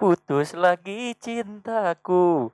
[0.00, 2.48] Putus lagi cintaku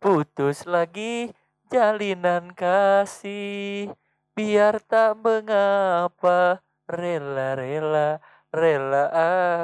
[0.00, 1.28] Putus lagi
[1.68, 3.92] jalinan kasih.
[4.32, 9.12] Biar tak mengapa Rela-rela Rela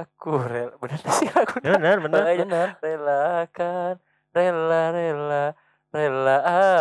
[0.05, 0.45] aku.
[0.45, 2.69] Rela Bener sih aku Benar, benar, benar.
[2.85, 3.97] Relakan
[4.37, 5.57] Rela-rela
[5.93, 6.37] Rela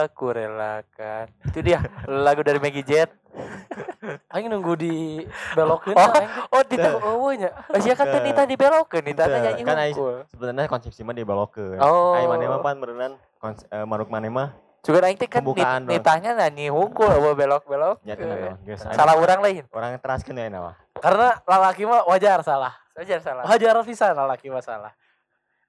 [0.08, 3.12] aku relakan Itu dia lagu dari Maggie Jet
[4.32, 6.12] Aing nunggu di belokin Oh,
[6.56, 7.52] oh di oh nya.
[7.80, 8.28] Sia kan teh Teu.
[8.28, 9.40] nita dibelokeun, nita Teu.
[9.40, 9.96] nyanyi Kan aing-.
[10.32, 11.80] Sebenarnya konsepsi mah dibalokeun.
[11.80, 12.16] Oh.
[12.16, 15.86] Ai maneh mah pan berenang kons- eh, manuk maneh mah Juga aing teh kan Pembukaan
[15.86, 18.02] nit, nitanya nyanyi hungkul apa belok-belok.
[18.02, 18.82] nya tenang geus.
[18.82, 19.64] Salah urang lain.
[19.70, 20.74] Orang teraskeun ya nama.
[20.98, 22.74] Karena lalaki mah wajar salah.
[22.98, 23.44] Wajar salah.
[23.46, 24.92] Wajar pisan lalaki mah salah.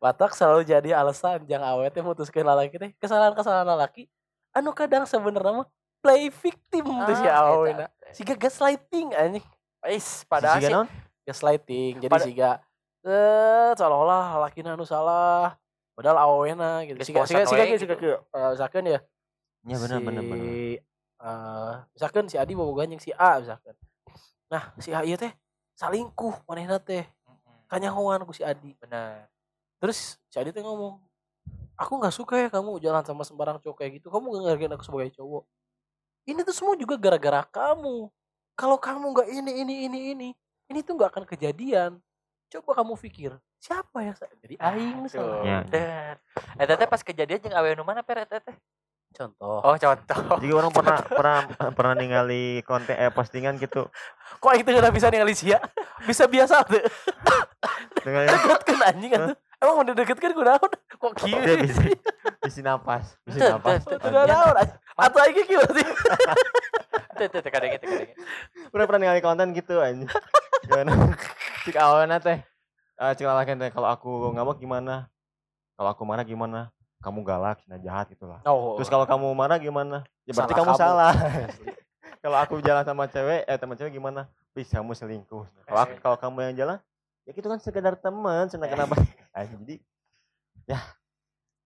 [0.02, 4.10] Batak selalu jadi alasan jangan awetnya mutuskeun lalaki teh kesalahan-kesalahan lalaki
[4.50, 5.68] anu kadang sebenarnya mah
[6.02, 7.86] play victim tuh si Ah, awena.
[7.86, 8.10] eta.
[8.10, 9.46] Siga gaslighting anjing.
[9.86, 10.90] Is padahal sih naon?
[11.22, 12.02] Gaslighting.
[12.02, 12.50] Jadi Pada- siga
[13.02, 15.54] eh seolah-olah lalaki anu salah.
[15.94, 16.98] Padahal awena gitu.
[17.00, 18.18] Siga siga siga siga siga gitu.
[18.18, 18.98] eh, misalkan ya
[19.62, 20.46] Ya benar si, benar benar.
[20.50, 23.78] eh, misalkan si Adi bobogan yang si A misalkan.
[24.50, 25.30] Nah, si A ieu teh
[25.78, 27.06] salingkuh manehna teh.
[27.70, 28.74] Kanyahoan ku si Adi.
[28.76, 29.31] benar.
[29.82, 31.02] Terus si Adi teh ngomong,
[31.74, 34.14] "Aku nggak suka ya kamu jalan sama sembarang cowok kayak gitu.
[34.14, 35.42] Kamu gak ngargain aku sebagai cowok."
[36.22, 38.06] Ini tuh semua juga gara-gara kamu.
[38.54, 40.28] Kalau kamu nggak ini ini ini ini,
[40.70, 41.98] ini tuh nggak akan kejadian.
[42.46, 44.14] Coba kamu pikir, siapa ya?
[44.38, 45.18] Jadi aing Tuh.
[45.18, 45.42] salah.
[45.42, 45.58] Ya.
[45.66, 46.14] Dan
[46.62, 48.56] eta teh pas kejadian jeung awe nu mana peret teh.
[49.12, 49.66] Contoh.
[49.66, 50.20] Oh, contoh.
[50.38, 51.38] Jadi orang pernah pernah
[51.74, 53.90] pernah ningali konten eh postingan gitu
[54.38, 55.58] Kok aing teh nggak bisa ningali sia?
[56.06, 56.86] Bisa biasa tuh.
[58.04, 59.36] dengan Deketkeun anjing atuh.
[59.62, 60.70] Emang udah deketkeun kunaon?
[60.98, 61.38] Kok kieu?
[61.38, 61.82] dia bisa
[62.42, 63.82] bisa napas, bisa Tuh, napas.
[63.86, 64.54] tuh, tuh, Udah naon.
[64.98, 65.82] Atau aing kieu berarti.
[67.14, 68.10] Teh teh teh kadang gitu kadang.
[68.74, 70.10] Pernah pernah ningali konten gitu anjing.
[70.66, 70.90] Gimana?
[71.64, 72.42] Cik awalnya teh
[73.02, 75.10] eh cik lalakin teh kalau aku ngambek gimana?
[75.74, 76.70] Kalau aku marah gimana?
[77.02, 78.38] Kamu galak, cina jahat gitu lah.
[78.46, 78.78] Oh.
[78.78, 80.06] Terus kalau kamu marah gimana?
[80.22, 81.10] Ya berarti kamu, salah.
[82.22, 84.30] kalau aku jalan sama cewek, eh teman cewek gimana?
[84.54, 85.42] Please kamu selingkuh.
[85.98, 86.78] Kalau kamu yang jalan,
[87.22, 88.94] ya itu kan sekedar teman, cina kenapa?
[89.32, 89.80] Ah, jadi
[90.68, 90.76] ya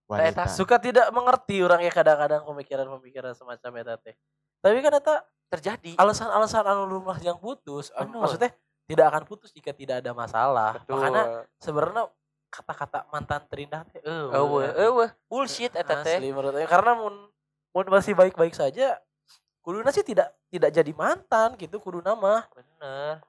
[0.07, 0.47] wanita.
[0.47, 4.15] suka tidak mengerti orang ya kadang-kadang pemikiran-pemikiran semacam eta teh.
[4.63, 5.15] Tapi kan eta
[5.47, 5.95] Terjadi.
[5.95, 8.55] alasan-alasan anu lumrah yang putus, anu- maksudnya
[8.87, 10.79] tidak akan putus jika tidak ada masalah.
[10.79, 10.95] Betul.
[10.95, 11.23] Makanya
[11.59, 12.03] sebenarnya
[12.47, 14.31] kata-kata mantan terindah teh eueuh.
[14.31, 15.09] Eueuh, eueuh.
[15.27, 16.23] Bullshit eta teh.
[16.23, 17.15] Asli menurut saya karena mun
[17.75, 18.95] mun masih baik-baik saja
[19.59, 22.47] kuduna sih tidak tidak jadi mantan gitu kudu nama.
[22.55, 23.19] Bener.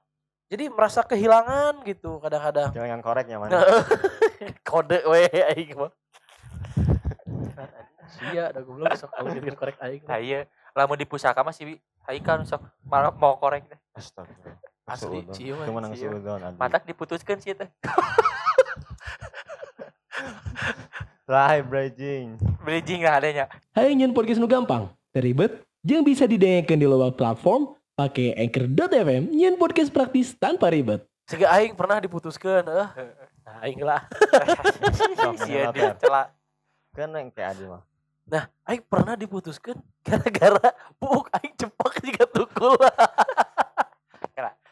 [0.48, 2.72] Jadi merasa kehilangan gitu kadang-kadang.
[2.72, 3.60] Jangan yang koreknya mana?
[4.68, 5.92] Kode we aing mah.
[8.08, 10.08] Sia, ada goblok sok kalau jadi korek aing.
[10.08, 10.16] mah.
[10.16, 11.76] Haye, lamun di pusaka mah si
[12.08, 13.76] Haikal sok malah mau korek teh.
[13.92, 14.56] Astagfirullah.
[14.88, 15.36] Asli, Suudon.
[15.36, 16.40] cium, Cuma nang suudon.
[16.56, 17.68] Matak diputuskeun sih teh.
[21.28, 22.40] Live bridging.
[22.64, 23.52] Bridging lah adanya.
[23.76, 29.58] Hai nyian podcast nu gampang, teribet, yang bisa didengarkan di luar platform pakai anchor.fm nyian
[29.58, 31.02] podcast praktis tanpa ribet.
[31.26, 32.86] Sehingga aing pernah diputuskeun eh.
[33.42, 34.06] Nah, aing lah.
[35.18, 35.98] Sok, Sia dia ya.
[35.98, 36.30] celak.
[36.94, 37.82] Kan yang kayak aja mah.
[38.30, 40.70] Nah, aing pernah diputuskeun gara-gara
[41.02, 42.78] buk aing cepak juga tukul.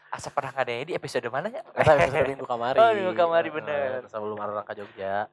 [0.07, 1.61] Asa pernah ngadanya di episode mana ya?
[1.61, 2.79] Kata episode minggu kamari.
[2.81, 4.01] Oh, minggu kamari, bener.
[4.01, 5.29] Eh, Sebelum orang ke Jogja.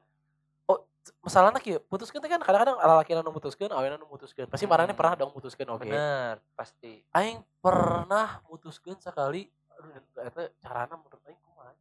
[1.05, 4.49] Oh, masalahnya kieu, putuskeun teh kan kadang-kadang laki nu mutuskeun, awena nu mutuskeun.
[4.49, 5.01] Pasti marahnya Hmm.
[5.05, 5.85] pernah dong mutuskeun oke.
[5.85, 7.05] Bener, pasti.
[7.13, 9.45] Aing pernah mutuskeun sekali
[9.75, 9.91] aduh
[10.25, 11.73] eta carana menurut aing kumaha.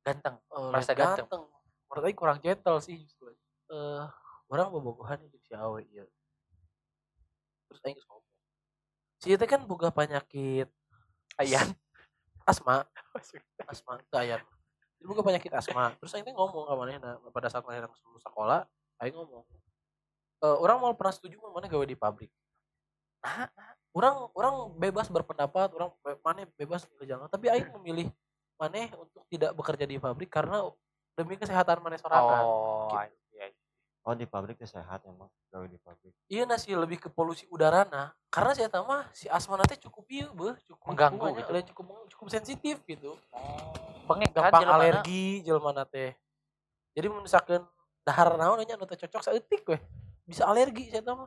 [0.00, 0.36] Ganteng.
[0.40, 1.42] Eh, Merasa lain ganteng.
[1.92, 3.28] Menurut aing kurang gentle sih justru.
[3.68, 4.04] Eh,
[4.48, 6.08] orang bobogohan jeung si awe ieu.
[7.68, 8.24] Terus aing ngomong.
[9.20, 10.72] Si teh kan boga penyakit
[11.36, 11.68] Ayan.
[12.50, 12.88] asma,
[13.70, 14.40] asma teu aya.
[14.98, 15.94] Jadi boga penyakit asma.
[16.02, 18.66] Terus teh ngomong ka manehna pada saat manehna lulus sekolah,
[19.02, 19.46] aing ngomong.
[20.38, 22.30] Eh, orang mau pernah setuju maneh gawe di pabrik.
[23.22, 23.50] Nah,
[23.94, 25.90] orang orang bebas berpendapat, orang
[26.22, 28.10] maneh bebas jangan, tapi aing memilih
[28.58, 30.66] maneh untuk tidak bekerja di pabrik karena
[31.14, 32.42] demi kesehatan maneh sorangan.
[32.42, 33.27] Oh, Gitu.
[34.02, 34.06] Iya.
[34.06, 35.28] Oh di pabrik sehat emang.
[35.50, 36.14] Gawe di pabrik.
[36.30, 40.28] Iya nasi lebih ke polusi udarana karena si eta mah si asma nanti cukup ieu
[40.36, 41.72] beuh cukup Mengganggu cukup, gitu.
[41.72, 43.16] cukup cukup sensitif gitu
[44.04, 46.12] Pengek kan gampang jelema alergi jelema teh
[46.92, 47.64] jadi misalkan
[48.04, 49.80] dahar naon nya anu teu cocok saeutik weh
[50.28, 51.24] bisa alergi saya tahu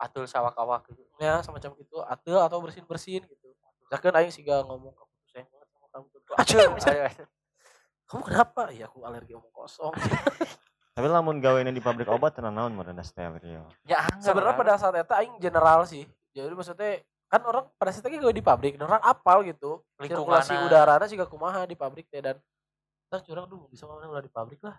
[0.00, 1.04] atul sawak-awak gitu.
[1.20, 3.48] ya semacam gitu atau atau bersin bersin gitu
[3.84, 6.68] misalkan aing siga ngomong aku sayang banget sama kamu tuh Aduh,
[8.08, 9.92] kamu kenapa ya aku alergi omong kosong
[10.90, 13.62] Tapi lamun gawean di pabrik obat tenan naon merenda steril.
[13.86, 14.58] ya anggar sebenarnya lah.
[14.58, 16.04] pada saat itu aing general sih
[16.34, 17.00] jadi maksudnya
[17.30, 20.66] kan orang pada saat itu gue di pabrik dan orang apal gitu sirkulasi Lingkunganna.
[20.66, 22.36] udaranya juga kumaha di pabrik teh dan
[23.06, 24.74] terus curang dulu bisa mana ulah di pabrik lah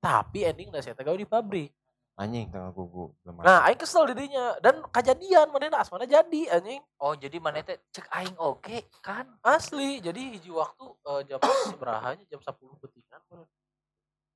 [0.00, 1.72] tapi ending dah saya gawe di pabrik
[2.16, 3.12] Anjing tengah gugu.
[3.28, 3.44] Lemah.
[3.44, 8.08] nah aing kesel dirinya dan kejadian mana asmana jadi anjing oh jadi mana teh cek
[8.08, 11.40] aing oke kan asli jadi hiji waktu eh, jam
[11.76, 13.48] seberapa jam 10 petingan meureun.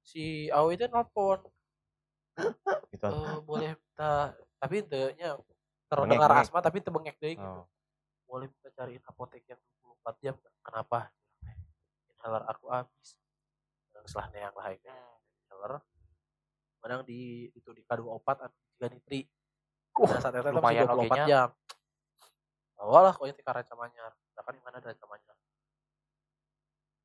[0.05, 1.41] Si Awi itu nelpon
[2.93, 3.06] gitu.
[3.08, 6.44] eh, boleh minta tapi ente nya Bengek, terdengar bengek.
[6.47, 7.43] asma tapi tebengek deui gitu.
[7.43, 7.67] Oh.
[8.31, 9.61] boleh minta cariin apotek yang
[10.06, 11.11] 24 jam kenapa?
[12.14, 13.19] Inhaler aku habis.
[13.91, 15.73] Dan setelah neang lah inhaler.
[16.79, 19.26] Menang di itu di kado opat anu tiga nitri.
[19.99, 21.25] Uh, nah, saat itu masih 24 ogenya.
[21.26, 21.49] jam.
[22.79, 25.37] Bawalah kau itu karanca manyar nah, kan di mana ada manyar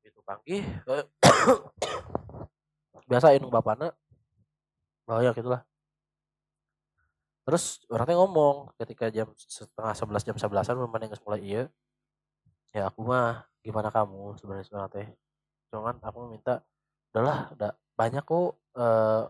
[0.06, 1.04] itu panggih eh,
[3.04, 3.92] biasa inung bapana
[5.06, 5.62] oh ya gitulah.
[7.46, 11.62] Terus orangnya ngomong ketika jam setengah sebelas jam sebelasan memang mulai iya.
[12.74, 15.08] Ya aku mah gimana kamu sebenarnya sebenarnya teh?
[15.70, 16.66] Cuman aku minta
[17.14, 19.24] udahlah udah banyak kok eh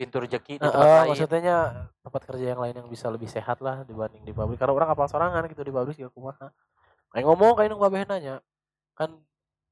[0.00, 1.08] pintu rezeki di tempat lain.
[1.12, 1.58] maksudnya
[2.00, 4.56] tempat kerja yang lain yang bisa lebih sehat lah dibanding di pabrik.
[4.56, 6.48] Karena orang kapal sorangan gitu di pabrik juga kumaha
[7.12, 8.40] kayak ngomong kayak nunggu babeh nanya
[8.96, 9.12] kan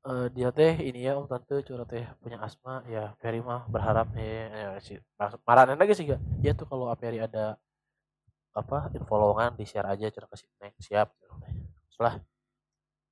[0.07, 4.13] eh, dia teh ini ya om tante curhat teh punya asma ya Ferry mah berharap
[4.15, 4.95] nih ya, si
[5.47, 7.59] marahin lagi sih gak ya tuh kalau Ferry ada
[8.55, 11.09] apa info lowongan di share aja curhat kasih neng siap
[11.91, 12.15] setelah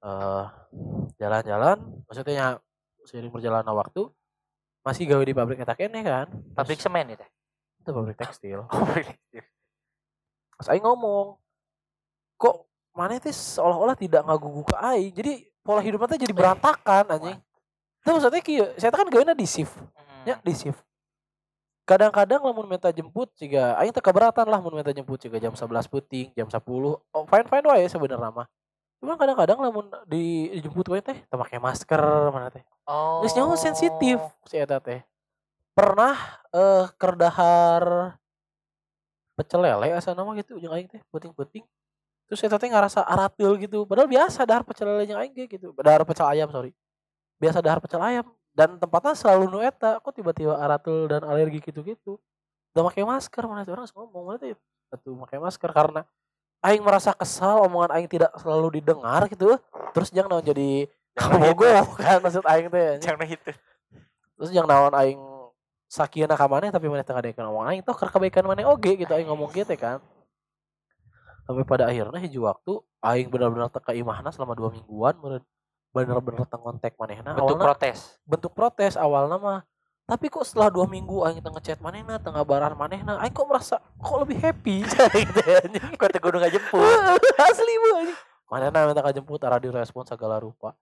[0.07, 0.47] eh
[1.19, 2.61] jalan-jalan maksudnya
[3.07, 4.11] seiring perjalanan waktu
[4.87, 6.31] masih gawe di pabrik eta kene kan.
[6.55, 7.27] Pabrik semen itu
[7.83, 8.67] itu pabrik tekstil.
[8.71, 9.19] Pabrik
[10.57, 11.37] pas aing ngomong
[12.41, 12.65] kok
[12.97, 15.13] mana teh seolah-olah tidak ngagugu ke aing?
[15.13, 15.35] Jadi
[15.67, 17.39] pola hidupnya teh jadi berantakan anjing.
[18.07, 19.75] Itu maksudnya kieu saya kan gawe di shift.
[20.23, 20.79] Ya di shift.
[21.87, 25.87] Kadang-kadang lamun minta jemput jika aing teh keberatan lah mun minta jemput jika jam 11
[25.91, 28.47] puting jam 10 oh fine fine wae sebenarnya mah.
[29.03, 32.63] Cuman kadang-kadang lamun di dijemput wae teh teu make masker mana teh.
[32.87, 33.23] Oh.
[33.23, 35.03] Geus nyaho sensitif si eta teh.
[35.79, 36.15] Pernah
[36.55, 38.17] eh kerdahar
[39.39, 41.63] pecel lele asa nama gitu jeung aing teh puting-puting.
[42.27, 43.87] Terus eta teh ngarasa aratil gitu.
[43.87, 45.71] Padahal biasa dahar pecel lele jeung aing gitu.
[45.79, 46.75] Dahar pecel ayam sorry.
[47.39, 48.27] Biasa dahar pecel ayam
[48.57, 50.03] dan tempatnya selalu nu eta.
[50.03, 52.19] Kok tiba-tiba aratil dan alergi gitu-gitu.
[52.75, 54.53] Udah pakai masker mana tuh orang geus ngomong mana teh
[54.87, 56.03] atuh pakai masker karena
[56.63, 59.57] aing merasa kesal omongan aing tidak selalu didengar gitu.
[59.95, 61.57] Terus jangan jadi kamu
[61.97, 63.01] kan maksud aing teh.
[63.01, 63.03] anjing.
[63.09, 63.53] jangan itu
[64.37, 65.21] terus yang naon aing
[65.89, 69.09] sakieuna ka maneh tapi maneh teu ngadekeun omong aing toh keur kebaikan maneh oge gitu
[69.17, 69.99] aing ngomong gitu kan
[71.47, 75.45] sampai pada akhirnya hiji waktu aing benar-benar teka imahna selama dua mingguan meureun
[75.95, 77.99] bener-bener teng kontak manehna bentuk awalna protes.
[78.27, 79.61] Bentuk protes awalnya mah.
[80.07, 83.81] Tapi kok setelah dua minggu aing tengah chat manehna tengah barar manehna aing kok merasa
[83.81, 84.85] kok lebih happy?
[85.25, 85.97] Gitu anjing.
[85.97, 86.99] Kok teu kudu ngajemput?
[87.49, 88.13] Asli bu
[88.47, 90.75] manehna minta kajemput arah direspon segala rupa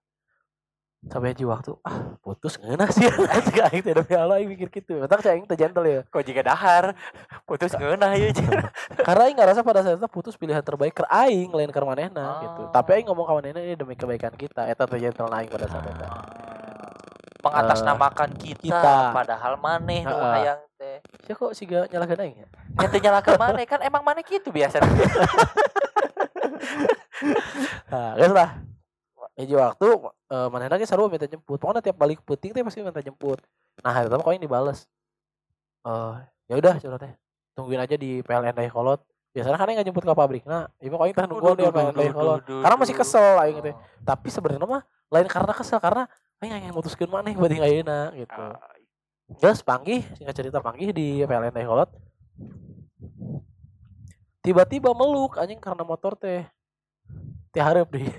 [1.09, 3.05] sampai hiji waktu ah putus ngeunah sih.
[3.35, 5.01] Anjing aing teh demi Allah aing mikir gitu.
[5.01, 6.01] Mentak cai aing teh gentle ya.
[6.09, 6.97] Kok jika dahar
[7.45, 8.33] putus ngeunah ya
[9.07, 12.61] karena aing ngerasa pada saat itu putus pilihan terbaik ke aing lain ke manehna gitu
[12.65, 12.71] Oh.
[12.71, 14.65] tapi aing ngomong ke manehna ini demi kebaikan kita.
[14.69, 16.07] Eta teh gentle aing pada saat itu.
[17.45, 18.97] Mengatasnamakan kita, kita.
[19.13, 21.05] padahal maneh nu hayang teh.
[21.29, 22.49] Ya kok sih gak nyalahkan aing ya?
[22.81, 24.81] Yang teu nyalakeun maneh kan emang maneh gitu biasa.
[27.89, 28.51] Nah, guys lah.
[29.35, 29.87] Hiji waktu
[30.31, 31.59] eh manehna ge sarua minta jemput.
[31.59, 33.43] Pokoknya tiap balik puting teh pasti minta jemput.
[33.83, 34.87] Nah, hari pertama kau yang dibales.
[35.83, 36.15] Eh,
[36.51, 37.13] ya udah curhat teh.
[37.59, 39.03] Tungguin aja di PLN Dayakolot.
[39.35, 40.47] Biasanya kan nggak jemput ke pabrik.
[40.47, 42.41] Nah, ibu kau teh nunggu di PLN Dayakolot.
[42.47, 43.75] Karena masih kesel aing teh.
[44.07, 46.07] Tapi sebenarnya mah lain karena kesel karena
[46.39, 48.45] aing yang mutuskeun maneh buat ayeuna gitu.
[49.43, 51.91] Terus panggih, singkat cerita panggih di PLN Dayakolot.
[54.47, 56.47] Tiba-tiba meluk anjing karena motor teh.
[57.55, 58.07] Hareup deh.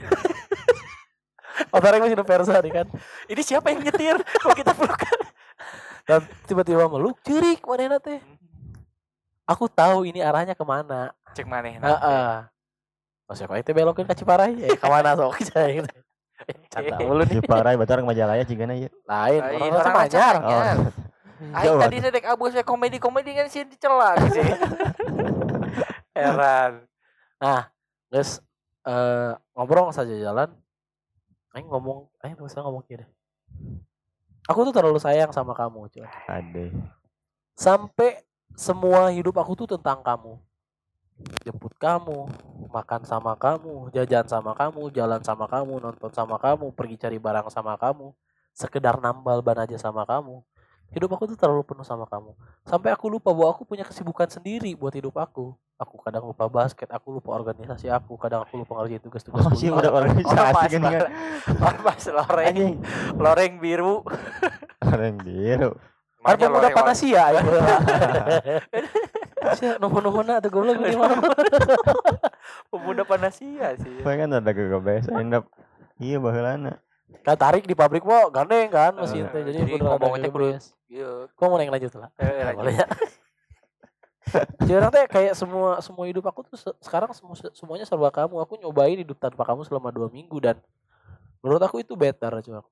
[1.72, 2.88] Motornya masih Versa nih kan.
[3.32, 5.20] ini siapa yang nyetir kok kita pelukan
[6.06, 8.22] Dan tiba-tiba meluk, cerik manehna teh.
[9.50, 11.10] Aku tahu ini arahnya ke mana.
[11.34, 12.32] cek maneh Heeh.
[13.26, 15.34] Pas ya itu belokin ke Ciparai, eh ke mana sok.
[16.72, 17.40] Canda mulu nih.
[17.40, 18.92] Di Parai batar ke Majalaya cigana ieu.
[19.08, 19.96] Lain, orang orang.
[20.06, 20.36] Anyar.
[20.44, 20.64] Oh.
[21.68, 24.40] Jauh tadi sedek abus we komedi-komedi kan sih dicela sih.
[26.16, 26.88] Heran.
[28.08, 28.40] Terus
[28.88, 30.54] eh ngobrol saja jalan.
[31.56, 33.08] Aing ngomong, aing terus ngomong gini.
[34.46, 36.06] Aku tuh terlalu sayang sama kamu, cuy.
[36.28, 36.76] Ade.
[37.56, 38.20] sampai
[38.60, 40.36] semua hidup aku tuh tentang kamu
[41.48, 42.28] jemput kamu
[42.68, 47.48] makan sama kamu jajan sama kamu jalan sama kamu nonton sama kamu pergi cari barang
[47.48, 48.12] sama kamu
[48.52, 50.44] sekedar nambal ban aja sama kamu
[50.96, 52.32] hidup aku tuh terlalu penuh sama kamu
[52.64, 56.88] sampai aku lupa bahwa aku punya kesibukan sendiri buat hidup aku aku kadang lupa basket
[56.88, 59.84] aku lupa organisasi aku kadang aku lupa ngerjain tugas-tugas Oh sih kuliah.
[59.84, 61.10] udah organisasi kan kan.
[61.84, 62.75] Pas loreng, Anjing.
[63.20, 64.00] loreng biru.
[64.80, 65.75] Orang biru.
[65.75, 67.42] Kan Makanya pemuda loreng panasia ya.
[69.60, 71.20] Sia nuhun-nuhunna tuh goblok di mana.
[72.72, 74.00] Pemuda panasia sih.
[74.00, 75.52] Kan ada kebiasaan endap.
[76.00, 76.80] Iya baheulana.
[77.22, 80.30] Kan tarik di pabrik mo gandeng kan mesin Eh, teh jadi jadi kudu rada ngomongnya
[80.30, 80.58] kudu-.
[80.88, 81.10] Iya.
[81.32, 82.10] Kok mau yang lanjut lah.
[82.16, 82.60] Eh, Nggak lanjut.
[82.60, 82.88] boleh ya.
[84.58, 88.42] Jadi orang teh kayak semua semua hidup aku tuh se- sekarang semua semuanya serba kamu.
[88.42, 90.58] Aku nyobain hidup tanpa kamu selama dua minggu dan
[91.40, 92.66] menurut aku itu better cuma.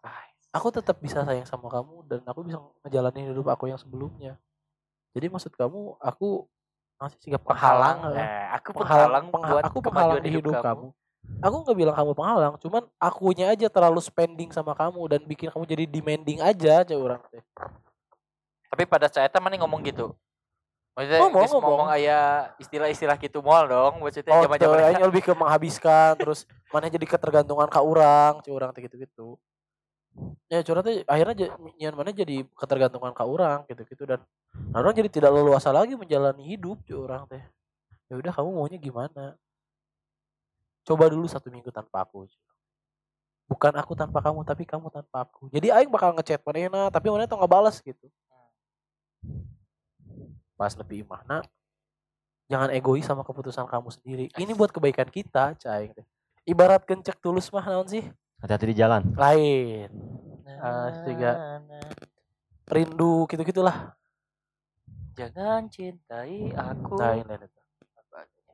[0.50, 4.34] Aku tetap bisa sayang sama kamu dan aku bisa ngejalanin hidup aku yang sebelumnya.
[5.13, 6.50] Jadi maksud kamu aku
[6.98, 8.02] masih sih penghalang.
[8.02, 8.18] Penghalang.
[8.18, 8.25] eh.
[8.25, 10.88] Eh, aku penghalang, penghalang pengha- buat aku penghalang di hidup kamu.
[11.44, 15.63] Aku nggak bilang kamu penghalang, cuman akunya aja terlalu spending sama kamu dan bikin kamu
[15.68, 17.44] jadi demanding aja aja orang teh.
[18.72, 20.15] Tapi pada saat itu mana ngomong gitu.
[20.94, 21.77] Maksudnya Ngomong, ngomong, ngomong.
[21.84, 27.01] ngomong aya istilah-istilah gitu moal dong maksudnya Oh, aing lebih ke menghabiskan terus mana jadi
[27.03, 29.36] ketergantungan ke orang, cuy orang teh gitu-gitu.
[30.48, 34.22] Ya curhat teh akhirnya nyian mana jadi ketergantungan ke orang gitu-gitu dan
[34.72, 37.42] orang jadi tidak leluasa lagi menjalani hidup cuy orang teh.
[38.08, 39.34] Ya udah kamu maunya gimana?
[40.84, 42.28] Coba dulu satu minggu tanpa aku.
[42.28, 42.44] cuy.
[43.48, 45.52] Bukan aku tanpa kamu, tapi kamu tanpa aku.
[45.52, 48.08] Jadi aing bakal ngechat manehna, tapi manehna tuh nggak balas gitu.
[50.56, 51.44] Pas lebih imahna,
[52.48, 54.25] jangan egois sama keputusan kamu sendiri.
[54.40, 55.92] Ini buat kebaikan kita, cai.
[56.44, 58.04] Ibarat kencek tulus mah naon sih?
[58.44, 59.04] Hati-hati di jalan.
[59.16, 59.88] Lain.
[60.60, 61.32] Ah, tiga.
[62.68, 63.96] Rindu gitu-gitulah.
[65.16, 66.96] Jangan cintai aku.
[67.00, 67.48] Lain lain.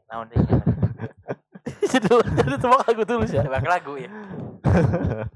[0.09, 0.37] Naon deh.
[2.39, 3.41] jadi tebak lagu tulus ya.
[3.45, 4.11] Tebak lagu ya.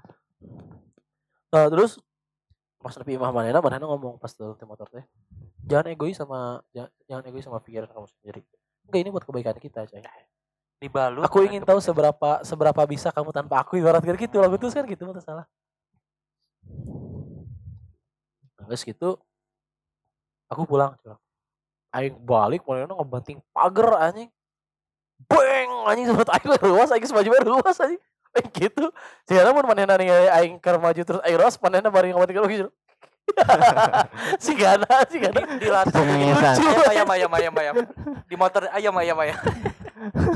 [1.54, 2.02] Nah, terus
[2.82, 5.06] pas lebih imah manehna manehna ngomong pas turun di motor teh.
[5.70, 8.42] Jangan egois sama jangan, jangan egois sama pikiran kamu sendiri.
[8.90, 10.02] Enggak ini buat kebaikan kita, cai.
[10.82, 11.22] Dibalut.
[11.24, 15.06] Aku ingin tahu seberapa seberapa bisa kamu tanpa aku ibarat gitu lagu tulus kan gitu
[15.06, 15.46] mah teu salah.
[18.58, 19.22] Nah, Terus gitu
[20.50, 21.16] aku pulang cuy.
[21.94, 24.34] Aing balik mana ngebanting pagar anjing.
[25.30, 28.02] Beng anjing sempat aing ruas aing semaju ruas anjing.
[28.34, 28.86] Aing gitu.
[29.30, 32.72] Sekarang mun manehna ningali aing keur maju terus aing ruas manehna bari ngebanting lagi gitu.
[34.44, 35.42] si gana, si gana.
[35.56, 36.56] di Cengengesan.
[36.92, 37.76] ayam ayam ayam ayam
[38.28, 39.40] di motor ayam ayam ayam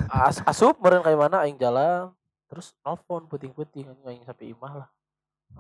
[0.08, 2.16] As, asup meureun kayak mana aing jalan
[2.48, 4.90] terus nelfon puting-puting aing sampai imah lah.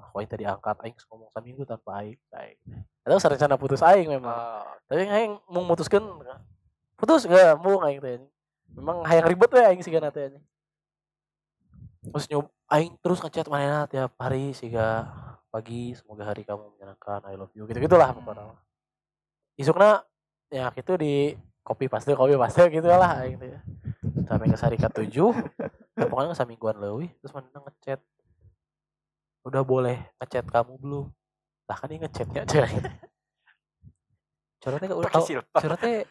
[0.07, 2.19] Aku aing tadi angkat aing ngomong saminggu tanpa aing.
[2.31, 2.59] Aing.
[3.03, 4.35] Itu rencana putus aing memang.
[4.35, 6.03] Oh, Tapi aing mau mutuskan
[6.95, 8.23] putus enggak mau aing teh.
[8.75, 10.45] Memang hayang ribet we aing siga teh anjing.
[12.07, 15.07] Terus nyob aing terus ngechat manehna tiap hari siga
[15.47, 18.55] pagi semoga hari kamu menyenangkan I love you gitu gitulah pokoknya.
[19.57, 20.03] Isukna
[20.51, 23.59] ya gitu di kopi paste kopi paste gitu lah aing teh.
[24.27, 25.15] Sampai ke hari ke-7
[25.97, 27.99] ya pokoknya samingguan leuwih terus manehna ngechat
[29.47, 31.05] udah boleh ngechat kamu belum?
[31.67, 32.63] Lah kan dia ngechatnya aja.
[34.63, 36.03] Curhatnya udah pakai tahu silpa curhat teh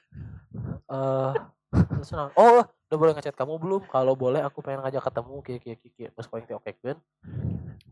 [0.86, 1.32] eh
[1.85, 5.59] terus nang- oh udah boleh ngechat kamu belum kalau boleh aku pengen ngajak ketemu kieu
[5.59, 6.99] kieu kieu terus paling oke kan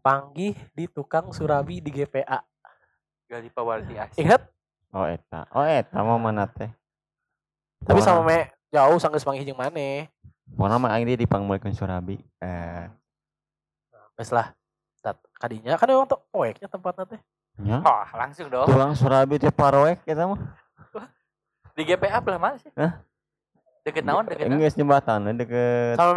[0.00, 2.40] panggih di tukang surabi di GPA
[3.28, 4.42] gali pawarti ingat
[4.94, 5.42] Oh eta.
[5.50, 6.70] Oh eta mau mana teh?
[7.84, 10.08] tapi sama me jauh sanggeus panggih jeung maneh
[10.54, 12.20] Pokona mah aing di dipangmulkeun Surabi.
[12.38, 12.84] Eh,
[14.14, 14.54] geus lah
[15.02, 17.20] tat kadinya kan emang tuh proyeknya tempatnya teh
[17.60, 17.82] nya.
[17.82, 20.40] oh langsung dong Tulang Surabi teh paroek eta mah.
[21.74, 23.02] di GPA belah mana sih Hah?
[23.84, 25.94] Deket naon deket naon Geus jembatan deket.
[25.94, 26.16] sama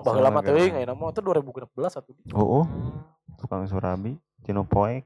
[0.24, 0.80] Sama mah teuing gerbang.
[0.80, 3.02] ayeuna mah itu 2016 atuh Oh, Hmm.
[3.36, 5.02] tukang Surabi, Tino Poek.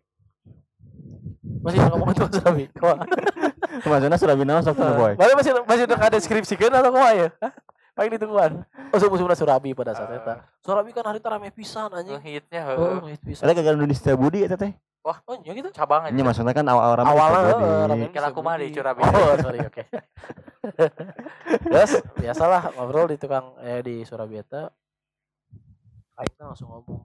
[1.62, 2.64] masih ngomong itu surabi
[3.82, 5.16] Maksudnya Surabi naon sok Tino Poek.
[5.16, 7.28] Mana masih masih udah ada deskripsikan atau kumaha ya
[7.92, 12.72] paling ditungguan oh musuh-musuhna surabi pada saat eta surabi kan hari rame pisan anjing ngehitnya
[12.72, 13.44] Oh, ngehit pisan.
[13.44, 14.72] Ada kagak di Setiabudi eta teh.
[15.02, 15.68] wah Oh, iya gitu.
[15.70, 17.68] cabang Ini aja maksudnya kan awal-awal di Setiabudi.
[17.68, 19.00] eh, rame Kalau aku mah di Curabi.
[19.02, 19.82] Oh, sorry, oke.
[21.66, 24.42] Terus biasalah ngobrol di tukang eh di Surabaya.
[24.46, 24.70] Tuh
[26.38, 27.02] langsung ngomong.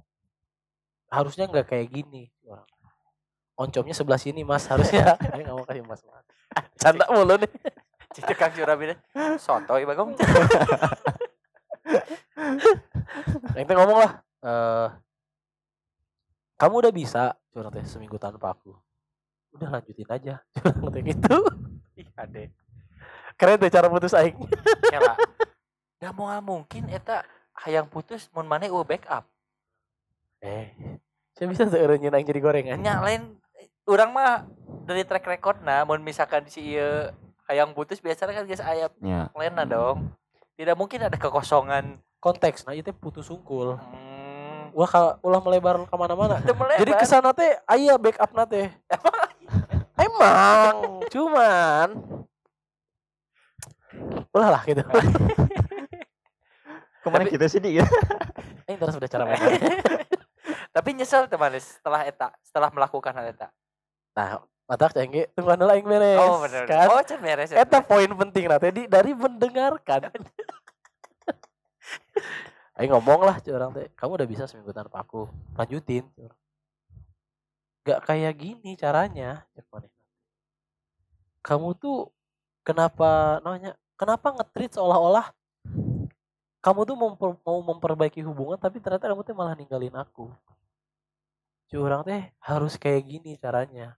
[1.10, 2.30] Harusnya nggak kayak gini.
[2.46, 2.68] Orang.
[3.58, 4.70] Oncomnya sebelah sini, Mas.
[4.70, 5.18] Harusnya.
[5.34, 6.06] Aing nggak mau kasih Mas.
[6.06, 6.26] Mas.
[6.78, 7.52] Canda mulu nih.
[8.18, 8.98] Citu Kang Surabi deh
[9.38, 10.26] sotoy bagong tuh
[13.78, 14.12] ngomong lah.
[14.42, 14.90] Eh
[16.58, 18.74] kamu udah bisa curhat teh seminggu tanpa aku.
[19.54, 20.42] Udah lanjutin aja.
[20.58, 21.38] Curhat teh gitu.
[21.94, 22.50] Ih, ade.
[23.38, 24.34] Keren tuh cara putus aing.
[26.02, 27.26] Da mau mungkin eta
[27.66, 29.26] hayang putus mun maneh eueuh backup.
[30.46, 30.70] Eh,
[31.34, 32.78] saya bisa tuh eureun aing jadi gorengan.
[32.78, 33.34] Nya lain
[33.90, 34.46] urang mah
[34.86, 37.10] dari track record nah mun misalkan si ieu
[37.50, 39.34] hayang putus biasanya kan geus aya Ya.
[39.34, 40.14] plana dong.
[40.54, 41.98] Tidak mungkin ada kekosongan.
[42.18, 43.78] Konteks, nah itu putus unggul.
[43.78, 44.74] Hmm.
[44.74, 46.42] Ulah ka, ulah melebar ke mana-mana.
[46.78, 48.70] Jadi ke sana teh aya backup nate.
[50.06, 51.88] Emang, cuman
[54.34, 54.84] ulah lah gitu.
[57.04, 57.88] Ke mana kita sih di ya?
[58.68, 59.40] Ini terus udah cara main.
[60.76, 63.48] Tapi nyesel teman setelah eta, setelah melakukan hal eta.
[64.12, 66.20] Nah, matak cengge tunggu anu aing beres.
[66.20, 66.68] Oh benar.
[66.68, 66.88] Kan?
[66.92, 67.56] Oh can beres.
[67.56, 70.12] Eta poin penting nah tadi dari mendengarkan.
[72.78, 75.26] Aing ngomong lah orang teh, kamu udah bisa seminggu tanpa aku.
[75.58, 76.06] Lanjutin.
[77.88, 79.48] Gak kayak gini caranya.
[81.42, 82.12] Kamu tuh
[82.62, 83.74] kenapa namanya?
[83.98, 85.34] Kenapa nge-treat seolah-olah
[86.62, 90.30] kamu tuh memper- mau memperbaiki hubungan tapi ternyata kamu tuh malah ninggalin aku.
[91.68, 93.98] Cuy orang teh harus kayak gini caranya.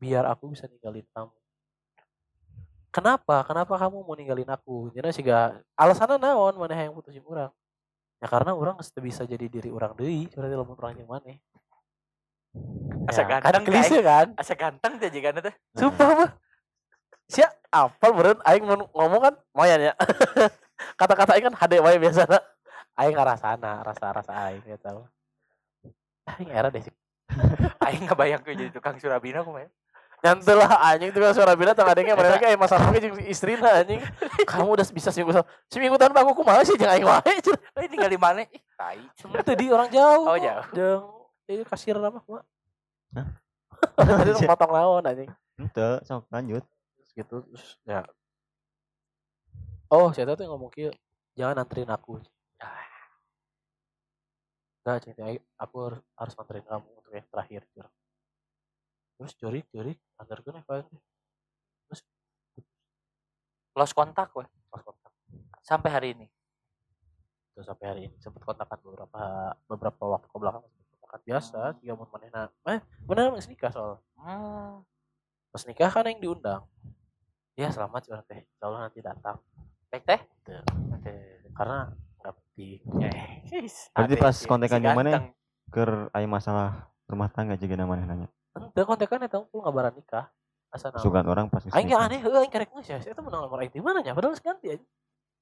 [0.00, 1.36] Biar aku bisa ninggalin kamu.
[2.88, 3.44] Kenapa?
[3.44, 4.88] Kenapa kamu mau ninggalin aku?
[4.96, 7.52] Jadi sih gak alasannya naon mana yang putusin orang?
[8.16, 11.36] Ya karena orang bisa jadi diri orang deui berarti lamun orang yang mana
[13.06, 14.26] Asa ya, ganteng kan klise kan?
[14.40, 15.52] Asa ganteng teh jigana teh.
[15.76, 16.30] sumpah mah
[17.26, 18.64] sia apal beren aing
[18.94, 19.94] ngomong kan moyan ya
[21.00, 22.26] kata-kata aing kan hade wae biasa
[22.96, 25.02] aing ngarasana rasa-rasa aing ya tahu
[26.36, 26.94] aing era deh sih
[27.86, 29.66] Aing ngabayang jadi tukang Surabina kumaha.
[30.24, 34.00] nyantel lah anjing tuh suara bila tengah adengnya mereka kayak masalah lagi jeung istrina anjing
[34.48, 37.60] kamu udah bisa seminggu seminggu tanpa aku kumaha sih jangan aing wae cenah.
[37.76, 38.42] Eh tinggal di mana?
[38.48, 39.04] Ih, tai.
[39.12, 40.24] Itu di orang jauh.
[40.24, 40.40] Oh, kok.
[40.40, 40.64] jauh.
[40.72, 41.04] Jeung
[41.52, 42.44] ini kasir apa, Mak?
[43.14, 43.26] Hah?
[44.02, 45.30] Tadi lu potong naon anjing.
[45.60, 46.64] Ente, sok lanjut.
[47.16, 48.04] Gitu terus ya.
[49.88, 50.92] Oh, saya tuh ngomong kieu,
[51.32, 52.20] jangan anterin aku.
[54.82, 55.26] Enggak, cinta
[55.58, 57.62] aku harus, harus anterin kamu untuk yang terakhir.
[57.74, 57.86] Cur.
[59.16, 61.00] Terus curi curi antarkeun ya teh.
[61.88, 62.00] Terus
[63.76, 65.12] Lost kontak weh pas kontak
[65.60, 66.26] sampai hari ini.
[67.56, 69.20] terus sampai hari ini sempat kontakan beberapa
[69.64, 70.62] beberapa waktu ke belakang
[71.00, 71.76] kontakan biasa Hmm.
[71.80, 74.84] tiga mun manehna eh bener geus nikah soal Hmm.
[75.48, 76.68] pas nikah kan yang diundang
[77.56, 79.36] ya selamat curhat teh insya Allah nanti datang
[79.86, 80.20] Baik teh.
[80.92, 81.12] Oke,
[81.52, 81.88] karena
[82.18, 83.56] nggak penting Berarti
[83.94, 85.10] Ade pas kontekan si yang mana?
[85.10, 85.24] ganteng.
[85.66, 86.68] Ker aya masalah
[87.04, 88.28] rumah tangga juga namanya nanya.
[88.52, 90.26] ente kontekan eta aku ngabaran nikah
[90.68, 93.44] asa nama Sugan orang pas aing ge aneh heuh aing karek geus ya eta menang
[93.44, 94.86] nomor aing di mana nya padahal ganti aja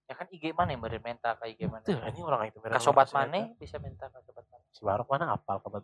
[0.04, 1.80] Ya kan IG mana yang beri minta ke IG mana?
[1.80, 4.64] tuh anjing orang itu Ke sobat mana bisa minta ke sobat mana?
[4.68, 5.80] si Barok mana apal kabar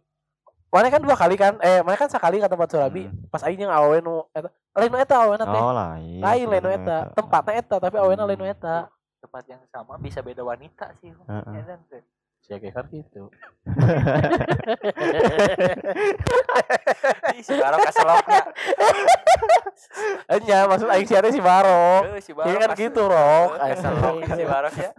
[0.71, 3.27] Mana kan dua kali kan, eh mana kan sekali ke tempat Surabi, Hmm.
[3.27, 6.19] pas aing yang awewe nu eta, lain eta awewe teh, Oh lain.
[6.23, 8.87] lain lain eta, tempatnya eta tapi awena lain nu eta.
[9.19, 11.11] Tempat yang sama bisa beda wanita sih.
[11.11, 11.53] Heeh.
[11.53, 11.79] Ya kan.
[12.41, 13.29] Sia ge kan gitu.
[17.41, 18.41] Si Barok kaseloknya.
[20.27, 22.03] Enya maksud aing sia teh si Barok.
[22.19, 23.49] Si Iya Barok kan gitu, Rok.
[23.59, 24.91] Keselok si Barok ya.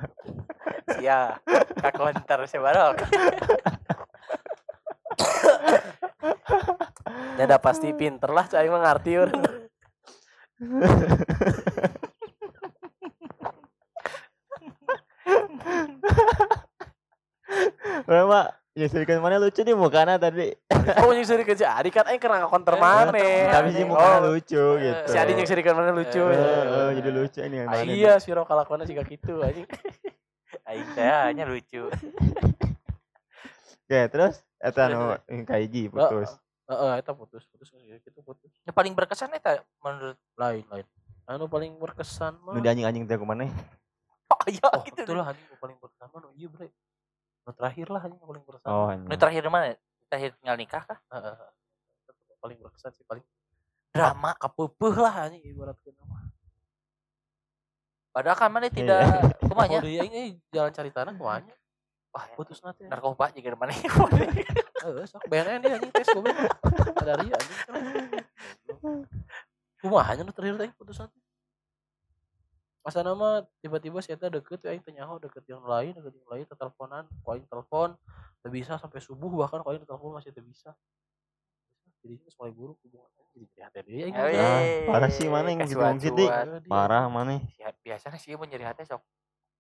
[0.91, 1.19] Sia,
[1.79, 2.95] kak counter si Barok.
[7.39, 9.41] Ya udah pasti pinter lah cai mah ngarti urang.
[18.07, 20.51] Orang mah ya serikan mana lucu di mukana tadi.
[21.03, 23.11] Oh nyusuri ke si Adi kan aing kena counter mana.
[23.11, 25.11] Tapi sih Oh, mukana lucu Eh, gitu.
[25.11, 26.21] Si Adi nyusurikan mana lucu.
[26.23, 27.83] Eh, Heeh, jadi lucu ini yang mana.
[27.83, 29.67] Iya, si Rok kalakuannya juga gitu anjing.
[30.69, 31.87] Aing teh hanya lucu.
[33.91, 35.11] Oke, terus eta nu
[35.43, 36.31] kaiji putus.
[36.63, 38.47] Heeh, eta putus, putus gitu putus.
[38.63, 40.87] Yang paling berkesan eta menurut Lain lain.
[41.27, 42.55] Anu paling berkesan mah.
[42.55, 43.43] Nu di anjing-anjing teh kumaha?
[44.31, 45.03] Oh iya Oh, gitu.
[45.03, 46.71] betul lah anjing paling berkesan mah nu ieu bre.
[47.43, 48.69] Nu terakhir lah anjing paling berkesan.
[48.71, 49.19] Oh, Nu anjing.
[49.19, 49.75] terakhir mana?
[50.07, 50.99] Terakhir tinggal nikah kah?
[51.11, 51.35] Heeh.
[52.07, 53.27] Itu paling berkesan sih paling
[53.91, 54.31] Drama.
[54.39, 56.31] kapeupeung lah anjing ibaratkeun mah.
[58.11, 58.73] Padahal kan mana Iya.
[58.73, 58.99] tidak
[59.43, 59.77] kumanya.
[59.77, 61.43] Oh, dia ini jalan cari tanah kumaha
[62.11, 62.35] Wah, ya.
[62.35, 62.83] putus nanti.
[62.91, 63.71] narkoba juga mana.
[64.83, 66.35] Heeh, sok BNN dia anjing tes goblok.
[66.99, 67.59] Ada ria anjing.
[69.79, 71.15] Kumaha nya nu terakhir teh putus nanti.
[72.83, 76.43] Masa nama tiba-tiba si eta deket aing teh nyaho deket yang lain, deket yang lain
[76.51, 77.95] teleponan, ku aing telepon
[78.41, 80.75] teu bisa sampai subuh bahkan ku aing telepon masih teu bisa.
[82.01, 84.15] Jadi ini mulai buruk hubungan jadi prihatin dia aing.
[84.19, 84.43] Oh, udah.
[84.43, 85.79] Ah, parah sih, mana yang gitu
[86.11, 86.59] dia.
[86.67, 87.39] Parah mana?
[87.55, 88.99] Ya, biasanya sih mau nyari hati sok.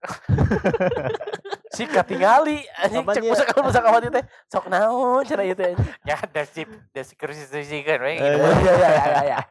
[1.71, 3.31] Si katingali anjing cek dia?
[3.31, 5.75] pusaka pusaka mati teh sok naon teh anjing.
[6.09, 8.03] Ya, ada sip, ada kursi kursi kan.
[8.03, 9.39] Oh, iya iya iya iya.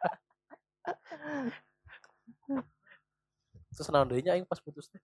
[3.81, 5.01] terus naon deui nya aing pas putus teh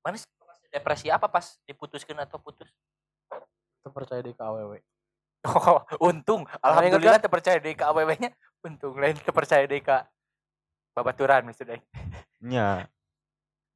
[0.00, 0.24] Mana sih
[0.72, 2.72] depresi apa pas diputuskan atau putus?
[3.84, 4.80] teu percaya deui ka awewe
[5.46, 5.78] Oh,
[6.10, 6.42] untung.
[6.58, 8.34] Alhamdulillah terpercaya deh ke AWW-nya.
[8.66, 9.94] Untung lain terpercaya deh ke
[10.90, 11.78] babaturan maksudnya.
[12.42, 12.90] nya